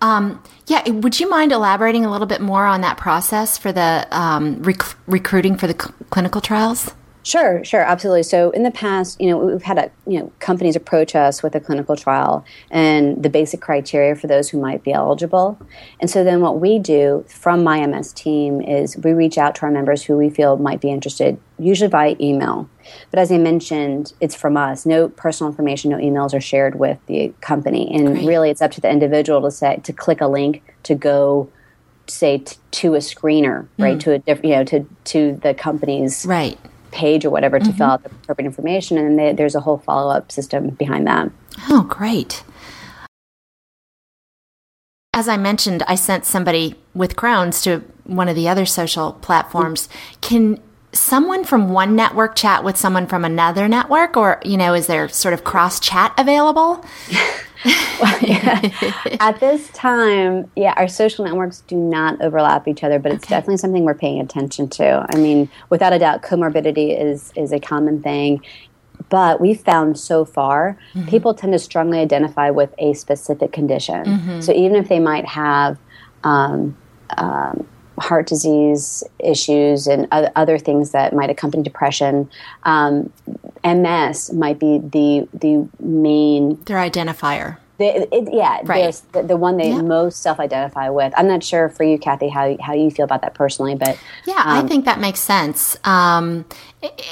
Um, 0.00 0.42
yeah, 0.66 0.88
would 0.88 1.20
you 1.20 1.28
mind 1.28 1.52
elaborating 1.52 2.04
a 2.04 2.10
little 2.10 2.26
bit 2.26 2.40
more 2.40 2.64
on 2.64 2.80
that 2.82 2.96
process 2.96 3.58
for 3.58 3.72
the 3.72 4.06
um, 4.10 4.62
rec- 4.62 4.96
recruiting 5.06 5.56
for 5.56 5.66
the 5.66 5.74
cl- 5.74 5.94
clinical 6.10 6.40
trials? 6.40 6.92
Sure, 7.24 7.64
sure, 7.64 7.80
absolutely. 7.80 8.22
So 8.22 8.50
in 8.50 8.64
the 8.64 8.70
past, 8.70 9.18
you 9.18 9.28
know, 9.28 9.38
we've 9.38 9.62
had 9.62 9.78
a, 9.78 9.90
you 10.06 10.20
know 10.20 10.30
companies 10.40 10.76
approach 10.76 11.16
us 11.16 11.42
with 11.42 11.54
a 11.54 11.60
clinical 11.60 11.96
trial 11.96 12.44
and 12.70 13.22
the 13.22 13.30
basic 13.30 13.62
criteria 13.62 14.14
for 14.14 14.26
those 14.26 14.50
who 14.50 14.60
might 14.60 14.84
be 14.84 14.92
eligible. 14.92 15.58
And 16.00 16.10
so 16.10 16.22
then 16.22 16.42
what 16.42 16.60
we 16.60 16.78
do 16.78 17.24
from 17.26 17.64
my 17.64 17.84
MS 17.86 18.12
team 18.12 18.60
is 18.60 18.98
we 18.98 19.12
reach 19.12 19.38
out 19.38 19.54
to 19.56 19.62
our 19.62 19.70
members 19.70 20.04
who 20.04 20.18
we 20.18 20.28
feel 20.28 20.58
might 20.58 20.82
be 20.82 20.90
interested, 20.90 21.38
usually 21.58 21.88
via 21.88 22.14
email. 22.20 22.68
But 23.10 23.20
as 23.20 23.32
I 23.32 23.38
mentioned, 23.38 24.12
it's 24.20 24.34
from 24.34 24.58
us. 24.58 24.84
No 24.84 25.08
personal 25.08 25.50
information, 25.50 25.92
no 25.92 25.96
emails 25.96 26.34
are 26.34 26.42
shared 26.42 26.78
with 26.78 26.98
the 27.06 27.32
company, 27.40 27.90
and 27.94 28.16
Great. 28.16 28.26
really, 28.26 28.50
it's 28.50 28.60
up 28.60 28.72
to 28.72 28.82
the 28.82 28.90
individual 28.90 29.40
to 29.40 29.50
say 29.50 29.80
to 29.82 29.92
click 29.94 30.20
a 30.20 30.26
link 30.26 30.62
to 30.82 30.94
go 30.94 31.50
say 32.06 32.36
t- 32.36 32.58
to 32.70 32.94
a 32.96 32.98
screener, 32.98 33.66
right? 33.78 33.96
Mm. 33.96 34.00
To 34.00 34.12
a 34.12 34.18
different, 34.18 34.44
you 34.44 34.56
know, 34.56 34.64
to 34.64 34.86
to 35.04 35.40
the 35.42 35.54
company's 35.54 36.26
right 36.26 36.58
page 36.94 37.24
or 37.24 37.30
whatever 37.30 37.58
to 37.58 37.64
mm-hmm. 37.64 37.76
fill 37.76 37.86
out 37.86 38.02
the 38.02 38.10
appropriate 38.10 38.46
information, 38.46 38.96
and 38.96 39.18
they, 39.18 39.32
there's 39.32 39.54
a 39.54 39.60
whole 39.60 39.78
follow 39.78 40.10
up 40.10 40.30
system 40.32 40.70
behind 40.70 41.06
that. 41.06 41.30
Oh, 41.68 41.82
great. 41.82 42.44
As 45.12 45.28
I 45.28 45.36
mentioned, 45.36 45.82
I 45.86 45.94
sent 45.94 46.24
somebody 46.24 46.76
with 46.94 47.16
Crohn's 47.16 47.62
to 47.62 47.84
one 48.04 48.28
of 48.28 48.34
the 48.34 48.48
other 48.48 48.66
social 48.66 49.12
platforms. 49.14 49.88
Can 50.20 50.60
someone 50.92 51.44
from 51.44 51.70
one 51.70 51.94
network 51.94 52.34
chat 52.34 52.64
with 52.64 52.76
someone 52.76 53.06
from 53.06 53.24
another 53.24 53.68
network, 53.68 54.16
or 54.16 54.40
you 54.44 54.56
know, 54.56 54.74
is 54.74 54.86
there 54.86 55.08
sort 55.08 55.34
of 55.34 55.44
cross 55.44 55.78
chat 55.78 56.14
available? 56.18 56.84
well, 57.64 58.18
yeah. 58.22 59.16
At 59.20 59.40
this 59.40 59.68
time, 59.70 60.50
yeah, 60.56 60.74
our 60.76 60.88
social 60.88 61.24
networks 61.24 61.62
do 61.62 61.76
not 61.76 62.20
overlap 62.20 62.68
each 62.68 62.84
other, 62.84 62.98
but 62.98 63.12
it's 63.12 63.24
okay. 63.24 63.34
definitely 63.34 63.58
something 63.58 63.84
we're 63.84 63.94
paying 63.94 64.20
attention 64.20 64.68
to. 64.70 65.06
I 65.08 65.16
mean, 65.16 65.48
without 65.70 65.92
a 65.92 65.98
doubt, 65.98 66.22
comorbidity 66.22 66.98
is 66.98 67.32
is 67.36 67.52
a 67.52 67.60
common 67.60 68.02
thing. 68.02 68.42
But 69.08 69.40
we've 69.40 69.60
found 69.60 69.98
so 69.98 70.24
far, 70.24 70.78
mm-hmm. 70.94 71.08
people 71.08 71.34
tend 71.34 71.52
to 71.52 71.58
strongly 71.58 71.98
identify 71.98 72.50
with 72.50 72.72
a 72.78 72.94
specific 72.94 73.52
condition. 73.52 74.04
Mm-hmm. 74.04 74.40
So 74.40 74.52
even 74.52 74.76
if 74.76 74.88
they 74.88 75.00
might 75.00 75.26
have 75.26 75.78
um, 76.22 76.76
um, 77.18 77.66
heart 77.98 78.26
disease 78.26 79.04
issues 79.18 79.86
and 79.86 80.08
other 80.10 80.58
things 80.58 80.90
that 80.92 81.14
might 81.14 81.30
accompany 81.30 81.62
depression. 81.62 82.28
Um, 82.64 83.12
MS 83.64 84.32
might 84.32 84.58
be 84.58 84.78
the 84.78 85.28
the 85.32 85.68
main 85.80 86.62
their 86.64 86.78
identifier. 86.78 87.58
It, 87.76 88.32
yeah, 88.32 88.60
right. 88.64 89.02
the, 89.10 89.22
the, 89.22 89.36
one 89.36 89.56
they 89.56 89.70
yeah. 89.70 89.82
most 89.82 90.22
self-identify 90.22 90.90
with. 90.90 91.12
I'm 91.16 91.26
not 91.26 91.42
sure 91.42 91.68
for 91.68 91.82
you, 91.82 91.98
Kathy, 91.98 92.28
how 92.28 92.56
how 92.60 92.72
you 92.72 92.88
feel 92.88 93.04
about 93.04 93.22
that 93.22 93.34
personally, 93.34 93.74
but 93.74 93.98
yeah, 94.26 94.42
um, 94.44 94.64
I 94.64 94.68
think 94.68 94.84
that 94.84 95.00
makes 95.00 95.18
sense. 95.18 95.76
Um, 95.82 96.44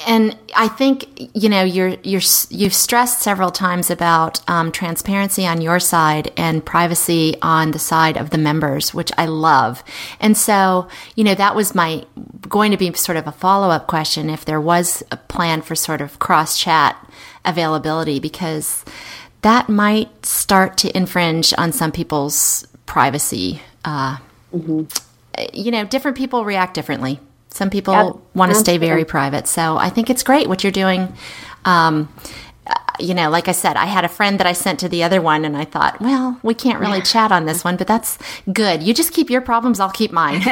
and 0.07 0.37
I 0.55 0.69
think 0.69 1.05
you 1.35 1.49
know 1.49 1.63
you're 1.63 1.97
you're 2.03 2.21
you've 2.49 2.73
stressed 2.73 3.21
several 3.21 3.51
times 3.51 3.89
about 3.89 4.47
um, 4.49 4.71
transparency 4.71 5.45
on 5.45 5.59
your 5.59 5.81
side 5.81 6.31
and 6.37 6.63
privacy 6.63 7.35
on 7.41 7.71
the 7.71 7.79
side 7.79 8.15
of 8.15 8.29
the 8.29 8.37
members, 8.37 8.93
which 8.93 9.11
I 9.17 9.25
love. 9.25 9.83
And 10.21 10.37
so 10.37 10.87
you 11.15 11.25
know 11.25 11.35
that 11.35 11.55
was 11.55 11.75
my 11.75 12.05
going 12.47 12.71
to 12.71 12.77
be 12.77 12.93
sort 12.93 13.17
of 13.17 13.27
a 13.27 13.33
follow 13.33 13.69
up 13.69 13.87
question 13.87 14.29
if 14.29 14.45
there 14.45 14.61
was 14.61 15.03
a 15.11 15.17
plan 15.17 15.61
for 15.61 15.75
sort 15.75 15.99
of 15.99 16.19
cross 16.19 16.57
chat 16.57 16.95
availability 17.45 18.19
because 18.19 18.85
that 19.43 19.69
might 19.69 20.25
start 20.25 20.77
to 20.77 20.97
infringe 20.97 21.53
on 21.57 21.71
some 21.71 21.91
people's 21.91 22.65
privacy. 22.85 23.61
Uh, 23.85 24.17
mm-hmm. 24.53 24.83
You 25.53 25.71
know, 25.71 25.85
different 25.85 26.17
people 26.17 26.45
react 26.45 26.73
differently. 26.73 27.19
Some 27.49 27.69
people 27.69 27.93
yep. 27.93 28.15
want 28.33 28.51
to 28.51 28.57
stay 28.57 28.77
very 28.77 29.05
private. 29.05 29.47
So 29.47 29.77
I 29.77 29.89
think 29.89 30.09
it's 30.09 30.23
great 30.23 30.49
what 30.49 30.63
you're 30.63 30.71
doing. 30.71 31.13
Um, 31.65 32.11
uh, 32.65 32.73
you 32.99 33.13
know, 33.13 33.29
like 33.29 33.47
I 33.47 33.51
said, 33.51 33.75
I 33.75 33.85
had 33.85 34.05
a 34.05 34.09
friend 34.09 34.39
that 34.39 34.47
I 34.47 34.53
sent 34.53 34.79
to 34.79 34.89
the 34.89 35.03
other 35.03 35.21
one, 35.21 35.43
and 35.43 35.55
I 35.57 35.65
thought, 35.65 35.99
well, 35.99 36.39
we 36.41 36.53
can't 36.53 36.79
really 36.79 37.01
chat 37.01 37.31
on 37.31 37.45
this 37.45 37.63
one, 37.63 37.75
but 37.75 37.87
that's 37.87 38.17
good. 38.51 38.81
You 38.81 38.93
just 38.93 39.13
keep 39.13 39.29
your 39.29 39.41
problems, 39.41 39.79
I'll 39.79 39.91
keep 39.91 40.11
mine. 40.11 40.41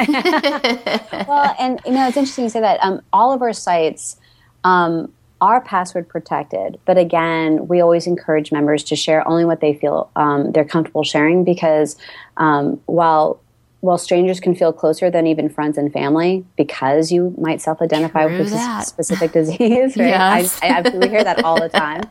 well, 1.26 1.56
and 1.58 1.80
you 1.86 1.92
know, 1.92 2.06
it's 2.06 2.16
interesting 2.16 2.44
you 2.44 2.50
say 2.50 2.60
that. 2.60 2.78
Um, 2.84 3.00
all 3.12 3.32
of 3.32 3.40
our 3.40 3.52
sites 3.52 4.16
um, 4.62 5.12
are 5.42 5.60
password 5.60 6.08
protected, 6.08 6.78
but 6.84 6.96
again, 6.96 7.66
we 7.66 7.80
always 7.80 8.06
encourage 8.06 8.52
members 8.52 8.84
to 8.84 8.94
share 8.94 9.26
only 9.26 9.44
what 9.44 9.60
they 9.60 9.74
feel 9.74 10.08
um, 10.14 10.52
they're 10.52 10.64
comfortable 10.64 11.02
sharing 11.02 11.42
because 11.42 11.96
um, 12.36 12.80
while 12.86 13.40
while 13.80 13.98
strangers 13.98 14.38
can 14.38 14.54
feel 14.54 14.72
closer 14.72 15.10
than 15.10 15.26
even 15.26 15.48
friends 15.48 15.76
and 15.76 15.92
family 15.92 16.46
because 16.56 17.10
you 17.10 17.34
might 17.36 17.60
self-identify 17.60 18.28
True 18.28 18.38
with 18.38 18.52
a 18.52 18.82
specific 18.86 19.32
disease, 19.40 19.96
right? 19.96 20.06
Yes. 20.06 20.60
I, 20.62 20.68
I, 20.68 20.96
we 20.96 21.08
hear 21.08 21.24
that 21.24 21.42
all 21.42 21.60
the 21.60 21.68
time. 21.84 22.02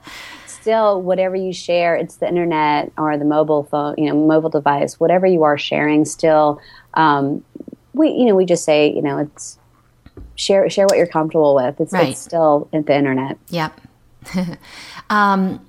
Still, 0.45 1.01
whatever 1.01 1.37
you 1.37 1.53
share, 1.53 1.95
it's 1.95 2.17
the 2.17 2.27
internet 2.27 2.91
or 2.97 3.17
the 3.17 3.23
mobile 3.23 3.63
phone, 3.63 3.95
you 3.97 4.09
know, 4.09 4.27
mobile 4.27 4.49
device, 4.49 4.99
whatever 4.99 5.25
you 5.25 5.43
are 5.43 5.57
sharing. 5.57 6.03
Still, 6.03 6.59
um, 6.95 7.41
we, 7.93 8.09
you 8.09 8.25
know, 8.25 8.35
we 8.35 8.43
just 8.43 8.65
say, 8.65 8.91
you 8.93 9.01
know, 9.01 9.19
it's 9.19 9.57
share 10.41 10.69
share 10.69 10.85
what 10.85 10.97
you're 10.97 11.07
comfortable 11.07 11.55
with. 11.55 11.79
It's, 11.79 11.93
right. 11.93 12.09
it's 12.09 12.19
still 12.19 12.67
at 12.73 12.85
the 12.85 12.95
internet. 12.95 13.37
Yep. 13.49 13.79
um, 15.09 15.65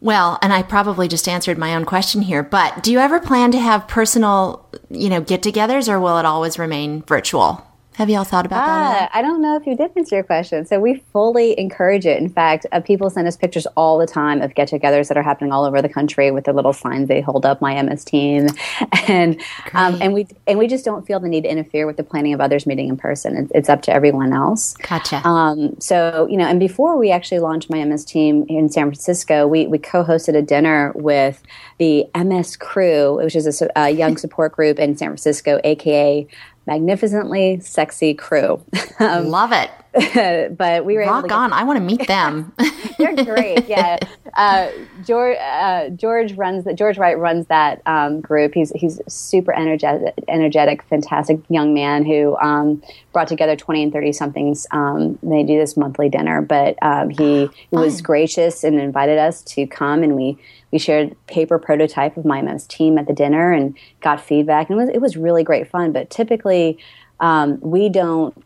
well, 0.00 0.38
and 0.42 0.52
I 0.52 0.62
probably 0.62 1.08
just 1.08 1.26
answered 1.26 1.58
my 1.58 1.74
own 1.74 1.84
question 1.84 2.22
here, 2.22 2.42
but 2.42 2.82
do 2.82 2.92
you 2.92 2.98
ever 2.98 3.18
plan 3.18 3.50
to 3.52 3.58
have 3.58 3.88
personal, 3.88 4.68
you 4.90 5.08
know, 5.08 5.20
get-togethers, 5.20 5.88
or 5.88 5.98
will 5.98 6.18
it 6.18 6.26
always 6.26 6.58
remain 6.58 7.02
virtual? 7.02 7.65
Have 7.96 8.10
you 8.10 8.18
all 8.18 8.24
thought 8.24 8.44
about 8.44 8.62
ah, 8.62 8.92
that? 8.92 9.10
I 9.14 9.22
don't 9.22 9.40
know 9.40 9.56
if 9.56 9.66
you 9.66 9.74
did 9.74 9.90
answer 9.96 10.16
your 10.16 10.22
question. 10.22 10.66
So 10.66 10.78
we 10.78 10.96
fully 11.14 11.58
encourage 11.58 12.04
it. 12.04 12.20
In 12.20 12.28
fact, 12.28 12.66
uh, 12.70 12.80
people 12.80 13.08
send 13.08 13.26
us 13.26 13.38
pictures 13.38 13.66
all 13.74 13.96
the 13.96 14.06
time 14.06 14.42
of 14.42 14.54
get-togethers 14.54 15.08
that 15.08 15.16
are 15.16 15.22
happening 15.22 15.50
all 15.50 15.64
over 15.64 15.80
the 15.80 15.88
country 15.88 16.30
with 16.30 16.44
the 16.44 16.52
little 16.52 16.74
signs 16.74 17.08
they 17.08 17.22
hold 17.22 17.46
up. 17.46 17.62
My 17.62 17.80
MS 17.80 18.04
team, 18.04 18.48
and 19.08 19.40
um, 19.72 19.96
and 20.02 20.12
we 20.12 20.26
and 20.46 20.58
we 20.58 20.66
just 20.66 20.84
don't 20.84 21.06
feel 21.06 21.20
the 21.20 21.28
need 21.28 21.44
to 21.44 21.50
interfere 21.50 21.86
with 21.86 21.96
the 21.96 22.04
planning 22.04 22.34
of 22.34 22.40
others 22.42 22.66
meeting 22.66 22.90
in 22.90 22.98
person. 22.98 23.34
It's, 23.34 23.52
it's 23.54 23.68
up 23.70 23.80
to 23.82 23.94
everyone 23.94 24.34
else. 24.34 24.74
Gotcha. 24.74 25.26
Um, 25.26 25.80
so 25.80 26.26
you 26.28 26.36
know, 26.36 26.44
and 26.44 26.60
before 26.60 26.98
we 26.98 27.10
actually 27.10 27.38
launched 27.38 27.70
my 27.70 27.82
MS 27.82 28.04
team 28.04 28.44
in 28.46 28.68
San 28.68 28.88
Francisco, 28.88 29.46
we 29.46 29.68
we 29.68 29.78
co-hosted 29.78 30.36
a 30.36 30.42
dinner 30.42 30.92
with 30.94 31.42
the 31.78 32.04
MS 32.14 32.58
Crew, 32.58 33.16
which 33.16 33.34
is 33.34 33.62
a, 33.62 33.70
a 33.74 33.88
young 33.88 34.18
support 34.18 34.52
group 34.52 34.78
in 34.78 34.98
San 34.98 35.08
Francisco, 35.08 35.62
aka 35.64 36.28
magnificently 36.66 37.60
sexy 37.60 38.14
crew. 38.14 38.64
um, 38.98 39.28
Love 39.28 39.52
it. 39.52 39.70
but 40.56 40.84
we 40.84 40.94
were 40.94 41.06
rock 41.06 41.30
on. 41.32 41.52
I 41.52 41.64
want 41.64 41.78
to 41.78 41.82
meet 41.82 42.06
them. 42.08 42.52
They're 42.98 43.14
great. 43.24 43.66
Yeah, 43.66 43.98
uh, 44.34 44.70
George 45.04 45.38
uh, 45.38 45.88
George 45.90 46.34
runs 46.34 46.64
that. 46.64 46.76
George 46.76 46.98
Wright 46.98 47.18
runs 47.18 47.46
that 47.46 47.80
um, 47.86 48.20
group. 48.20 48.52
He's 48.54 48.70
he's 48.72 49.00
super 49.08 49.54
energetic, 49.54 50.14
energetic, 50.28 50.82
fantastic 50.82 51.40
young 51.48 51.72
man 51.72 52.04
who 52.04 52.36
um, 52.38 52.82
brought 53.12 53.28
together 53.28 53.56
twenty 53.56 53.82
and 53.82 53.92
thirty 53.92 54.12
somethings. 54.12 54.66
Um, 54.70 55.18
they 55.22 55.42
do 55.42 55.58
this 55.58 55.76
monthly 55.76 56.10
dinner, 56.10 56.42
but 56.42 56.76
um, 56.82 57.10
he, 57.10 57.48
was 57.70 58.02
gracious 58.02 58.64
and 58.64 58.78
invited 58.78 59.18
us 59.18 59.42
to 59.42 59.66
come, 59.66 60.02
and 60.02 60.14
we 60.14 60.36
we 60.72 60.78
shared 60.78 61.16
paper 61.26 61.58
prototype 61.58 62.16
of 62.18 62.26
my 62.26 62.42
MS 62.42 62.66
team 62.66 62.98
at 62.98 63.06
the 63.06 63.14
dinner 63.14 63.52
and 63.52 63.76
got 64.02 64.20
feedback, 64.20 64.68
and 64.68 64.78
it 64.78 64.84
was 64.84 64.94
it 64.94 65.00
was 65.00 65.16
really 65.16 65.42
great 65.42 65.68
fun. 65.68 65.92
But 65.92 66.10
typically, 66.10 66.78
um, 67.20 67.58
we 67.60 67.88
don't 67.88 68.36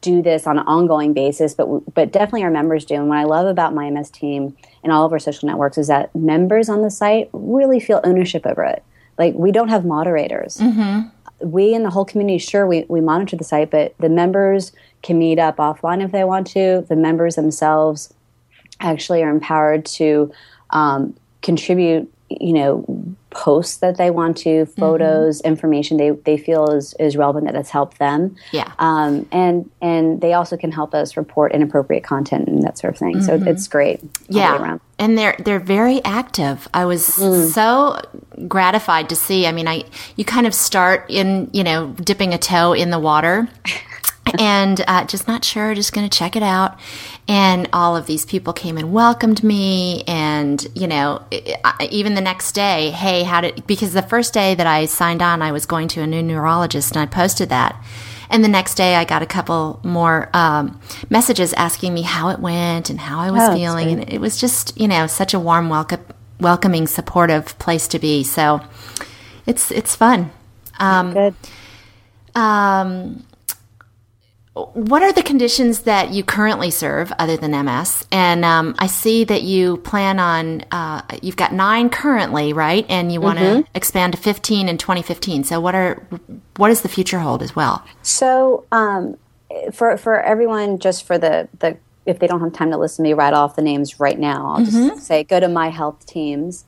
do 0.00 0.22
this 0.22 0.46
on 0.46 0.58
an 0.58 0.66
ongoing 0.66 1.12
basis, 1.12 1.54
but 1.54 1.66
but 1.94 2.12
definitely 2.12 2.42
our 2.42 2.50
members 2.50 2.84
do. 2.84 2.94
And 2.94 3.08
what 3.08 3.18
I 3.18 3.24
love 3.24 3.46
about 3.46 3.74
my 3.74 3.90
MS 3.90 4.10
team 4.10 4.56
and 4.82 4.92
all 4.92 5.04
of 5.04 5.12
our 5.12 5.18
social 5.18 5.46
networks 5.46 5.78
is 5.78 5.88
that 5.88 6.14
members 6.14 6.68
on 6.68 6.82
the 6.82 6.90
site 6.90 7.28
really 7.32 7.80
feel 7.80 8.00
ownership 8.04 8.46
over 8.46 8.64
it. 8.64 8.82
Like 9.18 9.34
we 9.34 9.52
don't 9.52 9.68
have 9.68 9.84
moderators. 9.84 10.56
Mm-hmm. 10.58 11.08
We 11.48 11.74
in 11.74 11.82
the 11.82 11.90
whole 11.90 12.04
community, 12.04 12.38
sure, 12.38 12.66
we, 12.66 12.84
we 12.88 13.00
monitor 13.00 13.36
the 13.36 13.44
site, 13.44 13.70
but 13.70 13.94
the 13.98 14.08
members 14.08 14.72
can 15.02 15.18
meet 15.18 15.38
up 15.38 15.56
offline 15.56 16.02
if 16.02 16.12
they 16.12 16.24
want 16.24 16.46
to. 16.48 16.86
The 16.88 16.96
members 16.96 17.34
themselves 17.34 18.14
actually 18.80 19.22
are 19.22 19.30
empowered 19.30 19.84
to 19.84 20.32
um, 20.70 21.14
contribute 21.42 22.10
you 22.40 22.52
know 22.52 22.84
posts 23.30 23.78
that 23.78 23.96
they 23.96 24.10
want 24.10 24.36
to 24.36 24.64
photos 24.66 25.38
mm-hmm. 25.38 25.48
information 25.48 25.96
they, 25.96 26.10
they 26.10 26.36
feel 26.36 26.70
is, 26.70 26.94
is 27.00 27.16
relevant 27.16 27.46
that 27.46 27.54
has 27.54 27.70
helped 27.70 27.98
them 27.98 28.34
yeah 28.52 28.72
um, 28.78 29.26
and 29.32 29.70
and 29.82 30.20
they 30.20 30.32
also 30.32 30.56
can 30.56 30.70
help 30.70 30.94
us 30.94 31.16
report 31.16 31.52
inappropriate 31.52 32.04
content 32.04 32.48
and 32.48 32.62
that 32.62 32.78
sort 32.78 32.94
of 32.94 32.98
thing 32.98 33.16
mm-hmm. 33.16 33.44
so 33.44 33.50
it's 33.50 33.66
great 33.66 34.00
yeah 34.28 34.78
and 34.98 35.18
they're 35.18 35.36
they're 35.44 35.58
very 35.58 36.02
active 36.04 36.68
i 36.74 36.84
was 36.84 37.08
mm. 37.08 37.46
so 37.52 38.00
gratified 38.46 39.08
to 39.08 39.16
see 39.16 39.46
i 39.46 39.52
mean 39.52 39.66
i 39.66 39.84
you 40.16 40.24
kind 40.24 40.46
of 40.46 40.54
start 40.54 41.04
in 41.10 41.50
you 41.52 41.64
know 41.64 41.88
dipping 41.94 42.32
a 42.32 42.38
toe 42.38 42.72
in 42.72 42.90
the 42.90 42.98
water 42.98 43.48
and 44.38 44.82
uh, 44.86 45.04
just 45.04 45.28
not 45.28 45.44
sure, 45.44 45.74
just 45.74 45.92
going 45.92 46.08
to 46.08 46.18
check 46.18 46.36
it 46.36 46.42
out. 46.42 46.78
And 47.26 47.68
all 47.72 47.96
of 47.96 48.06
these 48.06 48.26
people 48.26 48.52
came 48.52 48.76
and 48.76 48.92
welcomed 48.92 49.42
me. 49.42 50.04
And, 50.06 50.66
you 50.74 50.86
know, 50.86 51.24
even 51.90 52.14
the 52.14 52.20
next 52.20 52.52
day, 52.52 52.90
hey, 52.90 53.22
how 53.22 53.40
did, 53.40 53.66
because 53.66 53.94
the 53.94 54.02
first 54.02 54.34
day 54.34 54.54
that 54.54 54.66
I 54.66 54.84
signed 54.84 55.22
on, 55.22 55.40
I 55.40 55.50
was 55.50 55.64
going 55.64 55.88
to 55.88 56.02
a 56.02 56.06
new 56.06 56.22
neurologist 56.22 56.94
and 56.94 57.02
I 57.02 57.06
posted 57.06 57.48
that. 57.48 57.82
And 58.30 58.42
the 58.42 58.48
next 58.48 58.74
day, 58.74 58.96
I 58.96 59.04
got 59.04 59.22
a 59.22 59.26
couple 59.26 59.80
more 59.84 60.28
um, 60.34 60.80
messages 61.08 61.52
asking 61.52 61.94
me 61.94 62.02
how 62.02 62.30
it 62.30 62.40
went 62.40 62.90
and 62.90 62.98
how 62.98 63.20
I 63.20 63.30
was 63.30 63.42
oh, 63.42 63.54
feeling. 63.54 63.92
And 63.92 64.12
it 64.12 64.20
was 64.20 64.40
just, 64.40 64.78
you 64.78 64.88
know, 64.88 65.06
such 65.06 65.34
a 65.34 65.40
warm, 65.40 65.68
welcome, 65.68 66.04
welcoming, 66.40 66.86
supportive 66.86 67.56
place 67.58 67.86
to 67.88 67.98
be. 67.98 68.24
So 68.24 68.60
it's 69.46 69.70
it's 69.70 69.94
fun. 69.94 70.32
Um, 70.78 71.12
Good. 71.12 71.34
Um, 72.34 73.24
what 74.54 75.02
are 75.02 75.12
the 75.12 75.22
conditions 75.22 75.80
that 75.80 76.10
you 76.10 76.22
currently 76.22 76.70
serve 76.70 77.12
other 77.18 77.36
than 77.36 77.50
MS? 77.64 78.06
And 78.12 78.44
um, 78.44 78.76
I 78.78 78.86
see 78.86 79.24
that 79.24 79.42
you 79.42 79.78
plan 79.78 80.20
on, 80.20 80.64
uh, 80.70 81.02
you've 81.22 81.36
got 81.36 81.52
nine 81.52 81.90
currently, 81.90 82.52
right? 82.52 82.86
And 82.88 83.12
you 83.12 83.20
want 83.20 83.40
to 83.40 83.44
mm-hmm. 83.44 83.76
expand 83.76 84.12
to 84.12 84.18
15 84.20 84.68
in 84.68 84.78
2015. 84.78 85.42
So 85.42 85.60
what 85.60 85.74
are, 85.74 86.06
what 86.56 86.68
does 86.68 86.82
the 86.82 86.88
future 86.88 87.18
hold 87.18 87.42
as 87.42 87.56
well? 87.56 87.84
So 88.02 88.64
um, 88.70 89.16
for, 89.72 89.96
for 89.96 90.20
everyone, 90.20 90.78
just 90.78 91.04
for 91.04 91.18
the, 91.18 91.48
the, 91.58 91.76
if 92.06 92.20
they 92.20 92.28
don't 92.28 92.40
have 92.40 92.52
time 92.52 92.70
to 92.70 92.76
listen 92.76 93.02
to 93.02 93.08
me 93.08 93.12
write 93.12 93.34
off 93.34 93.56
the 93.56 93.62
names 93.62 93.98
right 93.98 94.18
now, 94.18 94.52
I'll 94.52 94.60
mm-hmm. 94.60 94.88
just 94.88 95.04
say 95.04 95.24
go 95.24 95.40
to 95.40 95.48
my 95.48 95.70
health 95.70 96.06
teams 96.06 96.64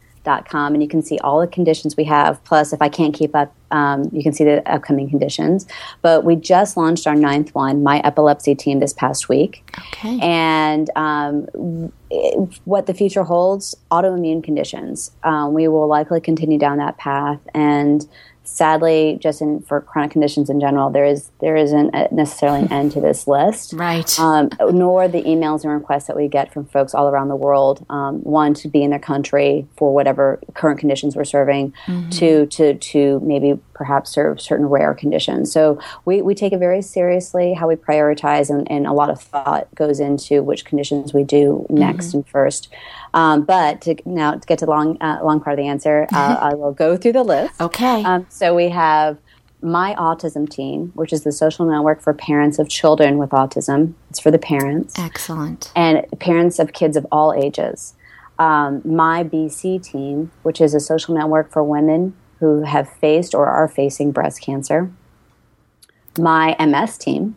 com, 0.49 0.75
and 0.75 0.83
you 0.83 0.88
can 0.88 1.02
see 1.02 1.18
all 1.21 1.40
the 1.40 1.47
conditions 1.47 1.97
we 1.97 2.04
have. 2.04 2.42
Plus, 2.45 2.73
if 2.73 2.83
I 2.83 2.88
can't 2.90 3.14
keep 3.14 3.35
up, 3.35 3.54
um, 3.71 4.11
you 4.12 4.23
can 4.23 4.33
see 4.33 4.45
the 4.45 4.62
upcoming 4.71 5.09
conditions. 5.09 5.66
But 6.02 6.25
we 6.25 6.37
just 6.37 6.76
launched 6.76 7.06
our 7.06 7.14
ninth 7.14 7.54
one, 7.54 7.83
my 7.83 8.00
epilepsy 8.00 8.54
team, 8.54 8.80
this 8.80 8.92
past 8.92 9.28
week. 9.28 9.64
Okay. 9.92 10.18
And 10.21 10.90
um, 10.97 11.47
what 12.64 12.87
the 12.87 12.95
future 12.95 13.25
holds, 13.25 13.75
autoimmune 13.90 14.45
conditions. 14.45 15.11
Um, 15.25 15.54
we 15.54 15.68
will 15.68 15.87
likely 15.87 16.21
continue 16.21 16.59
down 16.59 16.78
that 16.78 16.99
path. 16.99 17.40
And 17.54 18.06
sadly, 18.47 19.19
just 19.21 19.41
in 19.41 19.61
for 19.61 19.81
chronic 19.81 20.11
conditions 20.11 20.49
in 20.49 20.61
general, 20.61 20.91
there 20.91 21.05
is 21.05 21.31
there 21.41 21.57
isn't 21.57 21.93
necessarily 22.12 22.61
an 22.62 22.73
end 22.73 22.93
to 22.93 23.00
this 23.00 23.26
list, 23.26 23.73
right? 23.73 24.19
Um, 24.19 24.50
nor 24.61 25.09
the 25.09 25.23
emails 25.23 25.65
and 25.65 25.73
requests 25.73 26.07
that 26.07 26.17
we 26.17 26.29
get 26.29 26.53
from 26.53 26.67
folks 26.67 26.95
all 26.95 27.09
around 27.09 27.29
the 27.29 27.37
world. 27.37 27.85
Um, 27.91 28.21
one 28.23 28.55
to 28.55 28.69
be 28.69 28.83
in 28.83 28.91
their 28.91 28.99
country 28.99 29.67
for 29.76 29.95
whatever 29.95 30.41
current 30.55 30.79
conditions 30.79 31.17
we're 31.17 31.25
serving, 31.25 31.73
mm-hmm. 31.87 32.11
to 32.11 32.47
to 32.47 32.75
to 32.75 33.21
maybe 33.21 33.59
perhaps 33.76 34.11
serve 34.11 34.41
certain 34.41 34.67
rare 34.67 34.95
conditions. 34.95 35.53
So 35.53 35.79
we, 36.07 36.23
we 36.23 36.35
take 36.35 36.55
it 36.55 36.59
very 36.59 36.81
seriously 36.81 37.53
how 37.53 37.69
we 37.69 37.76
prioritize, 37.76 38.49
and, 38.49 38.71
and 38.71 38.87
a 38.87 38.93
lot 38.93 39.11
of 39.11 39.21
thought 39.21 39.69
goes 39.75 40.00
into 40.00 40.43
which 40.43 40.65
conditions 40.65 41.12
we 41.12 41.25
do 41.25 41.67
next 41.69 42.09
mm-hmm. 42.09 42.19
and 42.19 42.29
first. 42.29 42.69
Um, 43.12 43.45
but 43.45 43.83
to, 43.83 43.97
now 44.07 44.33
to 44.33 44.47
get 44.47 44.59
to 44.61 44.67
the 44.67 44.71
long 44.71 45.00
uh, 45.00 45.21
long 45.23 45.41
part 45.41 45.59
of 45.59 45.62
the 45.62 45.69
answer, 45.69 46.07
uh, 46.12 46.37
I 46.41 46.55
will 46.55 46.73
go 46.73 46.97
through 46.97 47.12
the 47.12 47.23
list. 47.23 47.61
Okay. 47.61 48.03
So 48.37 48.55
we 48.55 48.69
have 48.69 49.16
my 49.62 49.95
autism 49.95 50.47
team, 50.47 50.93
which 50.95 51.11
is 51.11 51.25
the 51.25 51.33
social 51.33 51.64
network 51.64 52.02
for 52.02 52.12
parents 52.12 52.59
of 52.59 52.69
children 52.69 53.16
with 53.16 53.31
autism. 53.31 53.95
It's 54.11 54.21
for 54.21 54.31
the 54.31 54.38
parents. 54.38 54.99
Excellent. 54.99 55.73
And 55.75 56.05
parents 56.21 56.59
of 56.59 56.75
kids 56.75 56.99
of 56.99 57.07
all 57.11 57.33
ages. 57.33 57.95
Um, 58.38 58.83
my 58.85 59.25
BC 59.25 59.83
team, 59.83 60.31
which 60.43 60.61
is 60.61 60.75
a 60.75 60.81
social 60.81 61.14
network 61.14 61.50
for 61.50 61.64
women 61.64 62.14
who 62.40 62.64
have 62.64 62.93
faced 63.00 63.35
or 63.35 63.47
are 63.47 63.69
facing 63.69 64.12
breast 64.12 64.43
cancer. 64.43 64.93
My 66.19 66.55
MS 66.61 66.99
team. 66.99 67.37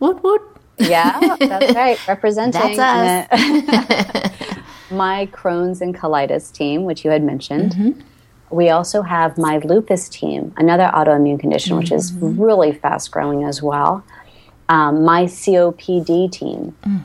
Woot 0.00 0.22
woot. 0.22 0.40
Yeah, 0.78 1.36
that's 1.40 1.74
right. 1.74 2.08
Representing. 2.08 2.76
That's 2.76 3.28
us. 3.30 4.60
my 4.90 5.26
Crohn's 5.26 5.82
and 5.82 5.94
colitis 5.94 6.50
team, 6.50 6.84
which 6.84 7.04
you 7.04 7.10
had 7.10 7.22
mentioned. 7.22 7.72
Mm-hmm. 7.72 8.00
We 8.50 8.70
also 8.70 9.02
have 9.02 9.38
my 9.38 9.58
lupus 9.58 10.08
team, 10.08 10.54
another 10.56 10.90
autoimmune 10.94 11.38
condition, 11.38 11.72
mm-hmm. 11.72 11.80
which 11.80 11.92
is 11.92 12.12
mm-hmm. 12.12 12.40
really 12.40 12.72
fast 12.72 13.10
growing 13.10 13.44
as 13.44 13.62
well. 13.62 14.04
Um, 14.68 15.04
my 15.04 15.24
COPD 15.24 16.30
team, 16.30 16.76
mm. 16.82 17.04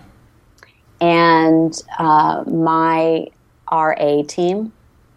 and 0.99 1.81
uh, 1.97 2.43
my 2.45 3.27
RA 3.71 4.23
team, 4.27 4.73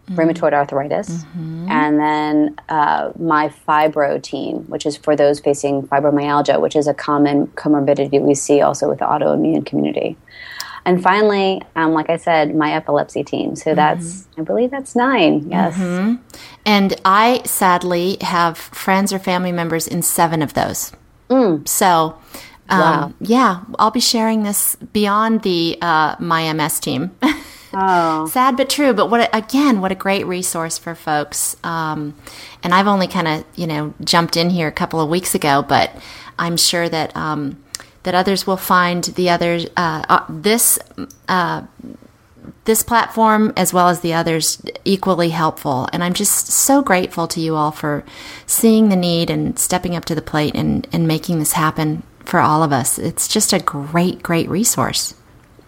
mm-hmm. 0.07 0.15
rheumatoid 0.15 0.53
arthritis, 0.53 1.09
mm-hmm. 1.09 1.69
and 1.69 1.99
then 1.99 2.55
uh, 2.69 3.11
my 3.19 3.49
fibro 3.67 4.21
team, 4.21 4.59
which 4.67 4.85
is 4.85 4.95
for 4.95 5.13
those 5.13 5.41
facing 5.41 5.83
fibromyalgia, 5.87 6.61
which 6.61 6.75
is 6.75 6.87
a 6.87 6.93
common 6.93 7.47
comorbidity 7.47 8.21
we 8.21 8.33
see 8.33 8.61
also 8.61 8.87
with 8.87 8.99
the 8.99 9.05
autoimmune 9.05 9.65
community. 9.65 10.15
And 10.87 11.03
finally, 11.03 11.61
um, 11.75 11.91
like 11.91 12.09
I 12.09 12.15
said, 12.15 12.55
my 12.55 12.71
epilepsy 12.71 13.21
team. 13.21 13.57
So 13.57 13.71
mm-hmm. 13.71 13.75
that's, 13.75 14.25
I 14.37 14.41
believe 14.41 14.71
that's 14.71 14.95
nine. 14.95 15.49
Yes. 15.49 15.75
Mm-hmm. 15.75 16.15
And 16.65 16.95
I 17.03 17.41
sadly 17.43 18.15
have 18.21 18.57
friends 18.57 19.11
or 19.11 19.19
family 19.19 19.51
members 19.51 19.85
in 19.85 20.01
seven 20.01 20.41
of 20.41 20.53
those. 20.53 20.93
Mm. 21.29 21.67
So, 21.67 22.17
um, 22.69 22.79
wow. 22.79 23.13
yeah, 23.19 23.63
I'll 23.77 23.91
be 23.91 23.99
sharing 23.99 24.43
this 24.43 24.77
beyond 24.77 25.41
the 25.41 25.77
uh, 25.81 26.15
my 26.19 26.53
MS 26.53 26.79
team. 26.79 27.11
Oh. 27.73 28.25
Sad 28.31 28.55
but 28.55 28.69
true. 28.69 28.93
But 28.93 29.09
what 29.09 29.29
again? 29.35 29.81
What 29.81 29.91
a 29.91 29.95
great 29.95 30.25
resource 30.25 30.77
for 30.77 30.95
folks. 30.95 31.57
Um, 31.65 32.15
and 32.63 32.73
I've 32.73 32.87
only 32.87 33.07
kind 33.07 33.27
of 33.27 33.43
you 33.55 33.67
know 33.67 33.93
jumped 34.05 34.37
in 34.37 34.49
here 34.49 34.69
a 34.69 34.71
couple 34.71 35.01
of 35.01 35.09
weeks 35.09 35.35
ago, 35.35 35.65
but 35.67 35.91
I'm 36.39 36.55
sure 36.55 36.87
that 36.87 37.15
um, 37.15 37.61
that 38.07 38.15
others 38.15 38.47
will 38.47 38.55
find 38.55 39.03
the 39.03 39.29
others 39.29 39.65
uh, 39.75 40.01
uh, 40.07 40.23
this 40.29 40.79
uh, 41.27 41.61
this 42.63 42.81
platform 42.81 43.51
as 43.57 43.73
well 43.73 43.89
as 43.89 43.99
the 43.99 44.13
others 44.13 44.61
equally 44.85 45.27
helpful. 45.27 45.89
And 45.91 46.01
I'm 46.01 46.13
just 46.13 46.47
so 46.47 46.81
grateful 46.81 47.27
to 47.27 47.41
you 47.41 47.55
all 47.55 47.71
for 47.71 48.05
seeing 48.45 48.87
the 48.87 48.95
need 48.95 49.29
and 49.29 49.59
stepping 49.59 49.93
up 49.93 50.05
to 50.05 50.15
the 50.15 50.21
plate 50.21 50.55
and, 50.55 50.87
and 50.93 51.05
making 51.05 51.39
this 51.39 51.51
happen 51.51 52.01
for 52.23 52.39
all 52.39 52.63
of 52.63 52.71
us. 52.71 52.97
It's 52.97 53.27
just 53.27 53.51
a 53.51 53.59
great, 53.59 54.23
great 54.23 54.47
resource. 54.47 55.13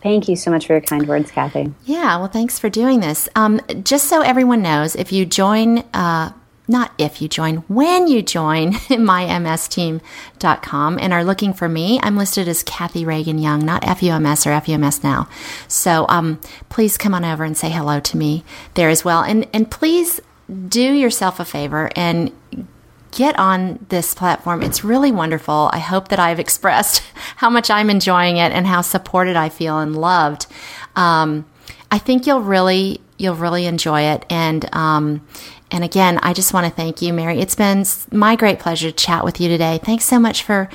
Thank 0.02 0.30
you 0.30 0.38
so 0.38 0.50
much 0.50 0.68
for 0.68 0.74
your 0.74 0.82
kind 0.82 1.06
words, 1.10 1.32
Kathy. 1.32 1.74
Yeah, 1.84 2.20
well, 2.20 2.30
thanks 2.30 2.58
for 2.58 2.70
doing 2.70 3.02
this. 3.02 3.28
Um, 3.36 3.60
just 3.84 4.08
so 4.08 4.22
everyone 4.22 4.62
knows, 4.62 4.96
if 4.96 5.12
you 5.12 5.26
join 5.26 5.80
uh, 5.94 6.32
not 6.70 6.94
if 7.00 7.22
you 7.22 7.28
join, 7.28 7.58
when 7.68 8.08
you 8.08 8.22
join 8.22 8.72
mymsteam.com 8.74 10.00
and 11.00 11.12
are 11.12 11.24
looking 11.24 11.52
for 11.52 11.68
me, 11.68 12.00
I'm 12.04 12.16
listed 12.16 12.48
as 12.48 12.62
Kathy 12.64 13.04
Reagan 13.04 13.40
Young, 13.40 13.66
not 13.66 13.84
FUMS 13.84 14.46
or 14.46 14.52
FUMS 14.62 15.04
now. 15.04 15.28
So 15.68 16.06
um, 16.08 16.40
please 16.70 16.96
come 16.98 17.16
on 17.16 17.26
over 17.26 17.44
and 17.44 17.58
say 17.58 17.72
hello 17.72 18.00
to 18.00 18.16
me 18.18 18.46
there 18.76 18.90
as 18.90 19.04
well. 19.04 19.24
And, 19.24 19.48
and 19.52 19.70
please 19.70 20.22
do 20.68 20.94
yourself 20.94 21.40
a 21.40 21.46
favor 21.46 21.90
and 21.96 22.32
get 23.12 23.38
on 23.40 23.84
this 23.90 24.14
platform. 24.14 24.62
It's 24.62 24.84
really 24.84 25.12
wonderful. 25.12 25.72
I 25.74 25.80
hope 25.80 26.10
that 26.10 26.20
I've 26.20 26.40
expressed 26.46 27.02
how 27.38 27.50
much 27.50 27.72
I'm 27.72 27.90
enjoying 27.90 28.38
it 28.38 28.52
and 28.52 28.68
how 28.68 28.82
supported 28.82 29.36
I 29.36 29.50
feel 29.50 29.80
and 29.80 30.00
loved. 30.00 30.46
Um, 30.96 31.46
I 31.92 31.98
think 31.98 32.28
you'll 32.28 32.42
really 32.42 33.02
you'll 33.20 33.36
really 33.36 33.66
enjoy 33.66 34.02
it 34.02 34.26
and 34.30 34.74
um, 34.74 35.22
and 35.72 35.84
again, 35.84 36.20
I 36.24 36.34
just 36.34 36.52
want 36.52 36.66
to 36.66 36.72
thank 36.72 37.02
you, 37.02 37.14
Mary. 37.14 37.40
It's 37.40 37.54
been 37.54 37.86
my 38.12 38.36
great 38.36 38.60
pleasure 38.60 38.90
to 38.90 38.96
chat 38.96 39.24
with 39.24 39.40
you 39.40 39.50
today. 39.50 39.80
Thanks 39.84 40.06
so 40.06 40.20
much 40.20 40.42
for 40.42 40.68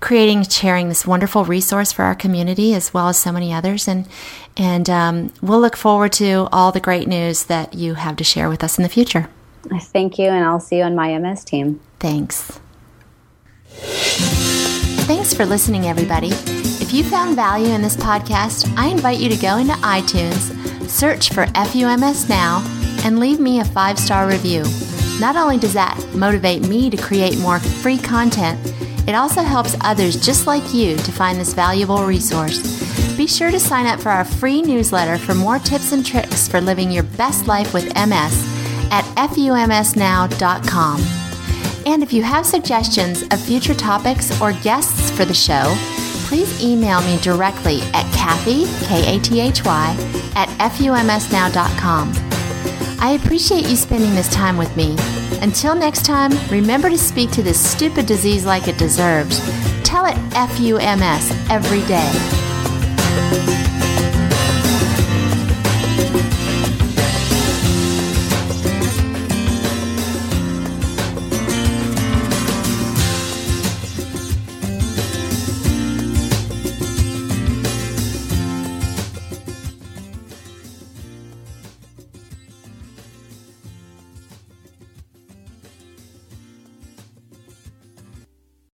creating, 0.00 0.38
and 0.38 0.52
sharing 0.52 0.88
this 0.88 1.06
wonderful 1.06 1.44
resource 1.44 1.92
for 1.92 2.02
our 2.02 2.16
community 2.16 2.74
as 2.74 2.92
well 2.92 3.08
as 3.08 3.16
so 3.16 3.30
many 3.30 3.52
others. 3.52 3.86
And 3.86 4.08
and 4.56 4.90
um, 4.90 5.32
we'll 5.40 5.60
look 5.60 5.76
forward 5.76 6.12
to 6.14 6.48
all 6.50 6.72
the 6.72 6.80
great 6.80 7.06
news 7.06 7.44
that 7.44 7.74
you 7.74 7.94
have 7.94 8.16
to 8.16 8.24
share 8.24 8.48
with 8.48 8.64
us 8.64 8.76
in 8.76 8.82
the 8.82 8.88
future. 8.88 9.28
Thank 9.80 10.18
you, 10.18 10.26
and 10.26 10.44
I'll 10.44 10.60
see 10.60 10.78
you 10.78 10.84
on 10.84 10.96
my 10.96 11.16
MS 11.16 11.44
team. 11.44 11.80
Thanks. 12.00 12.60
Thanks 15.06 15.32
for 15.32 15.46
listening, 15.46 15.86
everybody. 15.86 16.30
If 16.30 16.92
you 16.92 17.04
found 17.04 17.36
value 17.36 17.68
in 17.68 17.82
this 17.82 17.96
podcast, 17.96 18.72
I 18.76 18.88
invite 18.88 19.20
you 19.20 19.28
to 19.28 19.36
go 19.36 19.58
into 19.58 19.74
iTunes, 19.74 20.79
search 20.90 21.32
for 21.32 21.46
FUMS 21.46 22.28
Now 22.28 22.62
and 23.04 23.18
leave 23.18 23.40
me 23.40 23.60
a 23.60 23.64
five 23.64 23.98
star 23.98 24.28
review. 24.28 24.64
Not 25.20 25.36
only 25.36 25.58
does 25.58 25.74
that 25.74 26.02
motivate 26.14 26.66
me 26.66 26.90
to 26.90 26.96
create 26.96 27.38
more 27.38 27.60
free 27.60 27.98
content, 27.98 28.58
it 29.08 29.14
also 29.14 29.42
helps 29.42 29.76
others 29.80 30.16
just 30.16 30.46
like 30.46 30.74
you 30.74 30.96
to 30.96 31.12
find 31.12 31.38
this 31.38 31.54
valuable 31.54 32.04
resource. 32.04 32.58
Be 33.16 33.26
sure 33.26 33.50
to 33.50 33.60
sign 33.60 33.86
up 33.86 34.00
for 34.00 34.08
our 34.08 34.24
free 34.24 34.62
newsletter 34.62 35.18
for 35.18 35.34
more 35.34 35.58
tips 35.58 35.92
and 35.92 36.04
tricks 36.04 36.48
for 36.48 36.60
living 36.60 36.90
your 36.90 37.02
best 37.02 37.46
life 37.46 37.74
with 37.74 37.84
MS 37.94 38.46
at 38.90 39.04
FUMSnow.com. 39.16 41.00
And 41.86 42.02
if 42.02 42.12
you 42.12 42.22
have 42.22 42.46
suggestions 42.46 43.22
of 43.30 43.40
future 43.40 43.74
topics 43.74 44.38
or 44.40 44.52
guests 44.52 45.10
for 45.10 45.24
the 45.24 45.34
show, 45.34 45.74
please 46.30 46.62
email 46.62 47.00
me 47.00 47.18
directly 47.18 47.80
at 47.92 48.06
Kathy, 48.14 48.64
K 48.86 49.16
A 49.16 49.20
T 49.20 49.40
H 49.40 49.64
Y, 49.64 49.96
at 50.36 50.48
FUMSnow.com. 50.60 52.12
I 53.00 53.18
appreciate 53.20 53.68
you 53.68 53.74
spending 53.74 54.14
this 54.14 54.32
time 54.32 54.56
with 54.56 54.74
me. 54.76 54.96
Until 55.42 55.74
next 55.74 56.06
time, 56.06 56.30
remember 56.48 56.88
to 56.88 56.96
speak 56.96 57.32
to 57.32 57.42
this 57.42 57.58
stupid 57.58 58.06
disease 58.06 58.46
like 58.46 58.68
it 58.68 58.78
deserves. 58.78 59.40
Tell 59.82 60.06
it 60.06 60.14
FUMS 60.30 61.32
every 61.50 61.84
day. 61.88 62.40